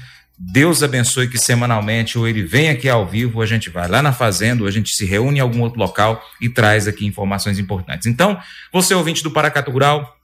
Deus 0.43 0.83
abençoe 0.83 1.29
que 1.29 1.37
semanalmente 1.37 2.17
ou 2.19 2.27
ele 2.27 2.43
vem 2.43 2.71
aqui 2.71 2.89
ao 2.89 3.07
vivo, 3.07 3.43
a 3.43 3.47
gente 3.47 3.69
vai 3.69 3.87
lá 3.87 4.01
na 4.01 4.11
fazenda, 4.11 4.63
ou 4.63 4.69
a 4.69 4.71
gente 4.71 4.91
se 4.97 5.05
reúne 5.05 5.37
em 5.39 5.43
algum 5.43 5.61
outro 5.61 5.79
local 5.79 6.25
e 6.41 6.49
traz 6.49 6.89
aqui 6.89 7.05
informações 7.05 7.59
importantes. 7.59 8.07
Então, 8.07 8.41
você 8.73 8.95
ouvinte 8.95 9.23
do 9.23 9.31
Paracatu 9.31 9.71
Rural, 9.71 10.17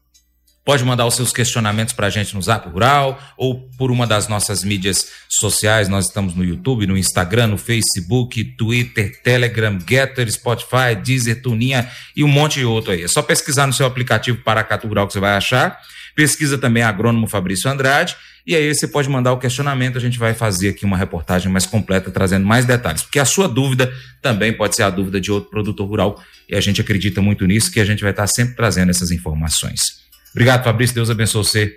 Pode 0.66 0.84
mandar 0.84 1.06
os 1.06 1.14
seus 1.14 1.32
questionamentos 1.32 1.94
para 1.94 2.08
a 2.08 2.10
gente 2.10 2.34
no 2.34 2.42
Zap 2.42 2.68
Rural 2.68 3.22
ou 3.36 3.70
por 3.78 3.92
uma 3.92 4.04
das 4.04 4.26
nossas 4.26 4.64
mídias 4.64 5.12
sociais. 5.28 5.88
Nós 5.88 6.06
estamos 6.06 6.34
no 6.34 6.44
YouTube, 6.44 6.88
no 6.88 6.98
Instagram, 6.98 7.46
no 7.46 7.56
Facebook, 7.56 8.42
Twitter, 8.42 9.22
Telegram, 9.22 9.78
Getter, 9.88 10.28
Spotify, 10.28 10.96
Deezer, 11.00 11.40
Tuninha 11.40 11.88
e 12.16 12.24
um 12.24 12.28
monte 12.28 12.58
de 12.58 12.64
outro 12.64 12.90
aí. 12.90 13.04
É 13.04 13.06
só 13.06 13.22
pesquisar 13.22 13.68
no 13.68 13.72
seu 13.72 13.86
aplicativo 13.86 14.38
Paracatu 14.42 14.88
Rural 14.88 15.06
que 15.06 15.12
você 15.12 15.20
vai 15.20 15.36
achar. 15.36 15.78
Pesquisa 16.16 16.58
também 16.58 16.82
agrônomo 16.82 17.28
Fabrício 17.28 17.70
Andrade. 17.70 18.16
E 18.44 18.56
aí 18.56 18.74
você 18.74 18.88
pode 18.88 19.08
mandar 19.08 19.32
o 19.32 19.38
questionamento, 19.38 19.96
a 19.96 20.00
gente 20.00 20.18
vai 20.18 20.34
fazer 20.34 20.70
aqui 20.70 20.84
uma 20.84 20.96
reportagem 20.96 21.50
mais 21.50 21.64
completa, 21.64 22.10
trazendo 22.10 22.44
mais 22.44 22.64
detalhes. 22.64 23.04
Porque 23.04 23.20
a 23.20 23.24
sua 23.24 23.48
dúvida 23.48 23.92
também 24.20 24.52
pode 24.52 24.74
ser 24.74 24.82
a 24.82 24.90
dúvida 24.90 25.20
de 25.20 25.30
outro 25.30 25.48
produtor 25.48 25.86
rural. 25.86 26.20
E 26.48 26.56
a 26.56 26.60
gente 26.60 26.80
acredita 26.80 27.22
muito 27.22 27.46
nisso, 27.46 27.70
que 27.70 27.78
a 27.78 27.84
gente 27.84 28.02
vai 28.02 28.10
estar 28.10 28.26
sempre 28.26 28.56
trazendo 28.56 28.90
essas 28.90 29.12
informações. 29.12 30.05
Obrigado, 30.36 30.64
Fabrício. 30.64 30.94
Deus 30.94 31.08
abençoe 31.08 31.42
você. 31.42 31.76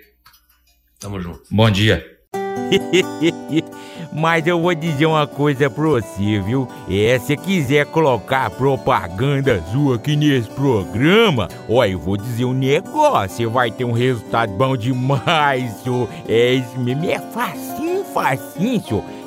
Tamo 0.98 1.18
junto. 1.18 1.40
Bom 1.50 1.70
dia. 1.70 2.04
Mas 4.12 4.46
eu 4.46 4.60
vou 4.60 4.74
dizer 4.74 5.06
uma 5.06 5.26
coisa 5.26 5.70
pra 5.70 5.82
você, 5.82 6.38
viu? 6.40 6.68
É, 6.86 7.18
se 7.18 7.38
quiser 7.38 7.86
colocar 7.86 8.50
propaganda 8.50 9.64
sua 9.72 9.96
aqui 9.96 10.14
nesse 10.14 10.50
programa, 10.50 11.48
ó, 11.70 11.86
eu 11.86 11.98
vou 11.98 12.18
dizer 12.18 12.44
um 12.44 12.52
negócio, 12.52 13.34
você 13.34 13.46
vai 13.46 13.70
ter 13.70 13.84
um 13.86 13.92
resultado 13.92 14.52
bom 14.52 14.76
demais, 14.76 15.72
senhor. 15.82 16.06
É 16.28 16.52
isso 16.52 16.78
mesmo, 16.78 17.10
é 17.10 17.18
facinho, 17.18 18.04
facinho, 18.12 18.82
senhor. 18.82 19.04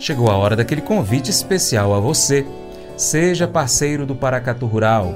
Chegou 0.00 0.30
a 0.30 0.36
hora 0.36 0.56
daquele 0.56 0.80
convite 0.80 1.30
especial 1.30 1.94
a 1.94 2.00
você. 2.00 2.46
Seja 2.96 3.46
parceiro 3.46 4.06
do 4.06 4.14
Paracatu 4.14 4.64
Rural. 4.64 5.14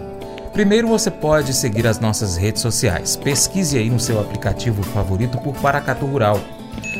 Primeiro 0.53 0.87
você 0.87 1.11
pode 1.11 1.55
seguir 1.55 1.87
as 1.87 1.99
nossas 1.99 2.37
redes 2.37 2.61
sociais. 2.61 3.17
Pesquise 3.17 3.79
aí 3.79 3.89
no 3.89 3.99
seu 3.99 4.21
aplicativo 4.21 4.83
favorito 4.83 5.39
por 5.39 5.55
Paracatu 5.55 6.05
Rural. 6.05 6.39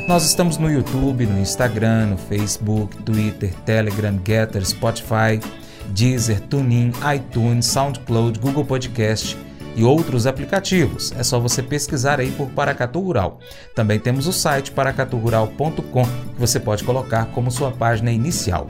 Nós 0.09 0.25
estamos 0.25 0.57
no 0.57 0.71
YouTube, 0.71 1.27
no 1.27 1.39
Instagram, 1.39 2.07
no 2.07 2.17
Facebook, 2.17 2.97
Twitter, 3.03 3.53
Telegram, 3.67 4.19
Getter, 4.27 4.65
Spotify, 4.65 5.39
Deezer, 5.89 6.41
TuneIn, 6.41 6.91
iTunes, 7.15 7.67
SoundCloud, 7.67 8.39
Google 8.39 8.65
Podcast 8.65 9.37
e 9.75 9.85
outros 9.85 10.27
aplicativos. 10.27 11.13
É 11.19 11.23
só 11.23 11.39
você 11.39 11.63
pesquisar 11.63 12.21
aí 12.21 12.31
por 12.33 12.49
Paracatu 12.51 13.01
Rural. 13.01 13.39
Também 13.75 13.99
temos 13.99 14.27
o 14.27 14.33
site 14.33 14.71
paracaturural.com 14.71 16.05
que 16.05 16.39
você 16.39 16.61
pode 16.61 16.85
colocar 16.85 17.27
como 17.27 17.51
sua 17.51 17.71
página 17.71 18.11
inicial. 18.11 18.67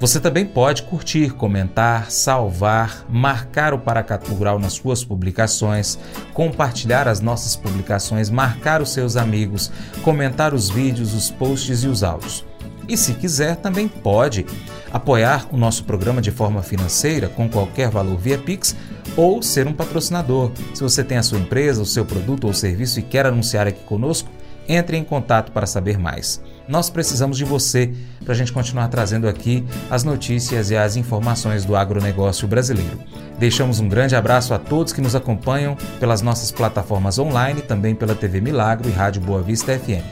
Você 0.00 0.20
também 0.20 0.46
pode 0.46 0.84
curtir, 0.84 1.30
comentar, 1.30 2.08
salvar, 2.08 3.04
marcar 3.08 3.74
o 3.74 3.80
Paracatu 3.80 4.32
Rural 4.32 4.56
nas 4.56 4.74
suas 4.74 5.02
publicações, 5.02 5.98
compartilhar 6.32 7.08
as 7.08 7.20
nossas 7.20 7.56
publicações, 7.56 8.30
marcar 8.30 8.80
os 8.80 8.92
seus 8.92 9.16
amigos, 9.16 9.72
comentar 10.04 10.54
os 10.54 10.70
vídeos, 10.70 11.14
os 11.14 11.32
posts 11.32 11.82
e 11.82 11.88
os 11.88 12.04
áudios. 12.04 12.47
E 12.88 12.96
se 12.96 13.14
quiser, 13.14 13.56
também 13.56 13.86
pode 13.86 14.46
apoiar 14.90 15.46
o 15.52 15.56
nosso 15.56 15.84
programa 15.84 16.22
de 16.22 16.30
forma 16.30 16.62
financeira 16.62 17.28
com 17.28 17.48
qualquer 17.48 17.90
valor 17.90 18.16
via 18.16 18.38
Pix 18.38 18.74
ou 19.16 19.42
ser 19.42 19.66
um 19.66 19.74
patrocinador. 19.74 20.50
Se 20.74 20.82
você 20.82 21.04
tem 21.04 21.18
a 21.18 21.22
sua 21.22 21.38
empresa, 21.38 21.82
o 21.82 21.86
seu 21.86 22.04
produto 22.04 22.46
ou 22.46 22.54
serviço 22.54 22.98
e 22.98 23.02
quer 23.02 23.26
anunciar 23.26 23.66
aqui 23.66 23.82
conosco, 23.84 24.30
entre 24.66 24.96
em 24.96 25.04
contato 25.04 25.50
para 25.52 25.66
saber 25.66 25.98
mais. 25.98 26.42
Nós 26.68 26.90
precisamos 26.90 27.38
de 27.38 27.44
você 27.44 27.92
para 28.22 28.34
a 28.34 28.36
gente 28.36 28.52
continuar 28.52 28.88
trazendo 28.88 29.26
aqui 29.26 29.64
as 29.90 30.04
notícias 30.04 30.70
e 30.70 30.76
as 30.76 30.96
informações 30.96 31.64
do 31.64 31.74
agronegócio 31.74 32.46
brasileiro. 32.46 33.00
Deixamos 33.38 33.80
um 33.80 33.88
grande 33.88 34.14
abraço 34.14 34.52
a 34.52 34.58
todos 34.58 34.92
que 34.92 35.00
nos 35.00 35.14
acompanham 35.14 35.76
pelas 35.98 36.20
nossas 36.20 36.50
plataformas 36.50 37.18
online, 37.18 37.62
também 37.62 37.94
pela 37.94 38.14
TV 38.14 38.40
Milagro 38.40 38.88
e 38.88 38.92
Rádio 38.92 39.22
Boa 39.22 39.40
Vista 39.40 39.78
FM. 39.78 40.04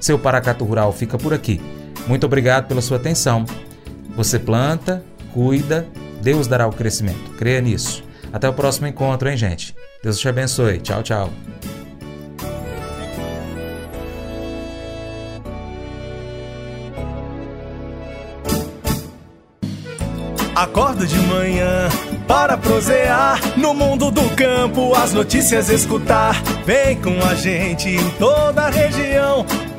Seu 0.00 0.18
Paracato 0.18 0.64
Rural 0.64 0.92
fica 0.92 1.18
por 1.18 1.34
aqui. 1.34 1.60
Muito 2.06 2.24
obrigado 2.26 2.66
pela 2.66 2.80
sua 2.80 2.96
atenção. 2.96 3.44
Você 4.16 4.38
planta, 4.38 5.04
cuida, 5.32 5.86
Deus 6.22 6.46
dará 6.46 6.66
o 6.66 6.72
crescimento. 6.72 7.30
Creia 7.36 7.60
nisso. 7.60 8.02
Até 8.32 8.48
o 8.48 8.52
próximo 8.52 8.86
encontro, 8.86 9.28
hein, 9.28 9.36
gente? 9.36 9.74
Deus 10.02 10.18
te 10.18 10.28
abençoe. 10.28 10.78
Tchau, 10.78 11.02
tchau. 11.02 11.30
Acordo 20.54 21.06
de 21.06 21.18
manhã 21.20 21.88
para 22.28 22.58
prosear 22.58 23.40
no 23.56 23.72
mundo 23.72 24.10
do 24.10 24.28
campo, 24.36 24.94
as 24.94 25.14
notícias 25.14 25.70
escutar. 25.70 26.34
Vem 26.66 27.00
com 27.00 27.18
a 27.24 27.34
gente 27.34 27.88
em 27.88 28.10
toda 28.18 28.66
a 28.66 28.70
região 28.70 29.46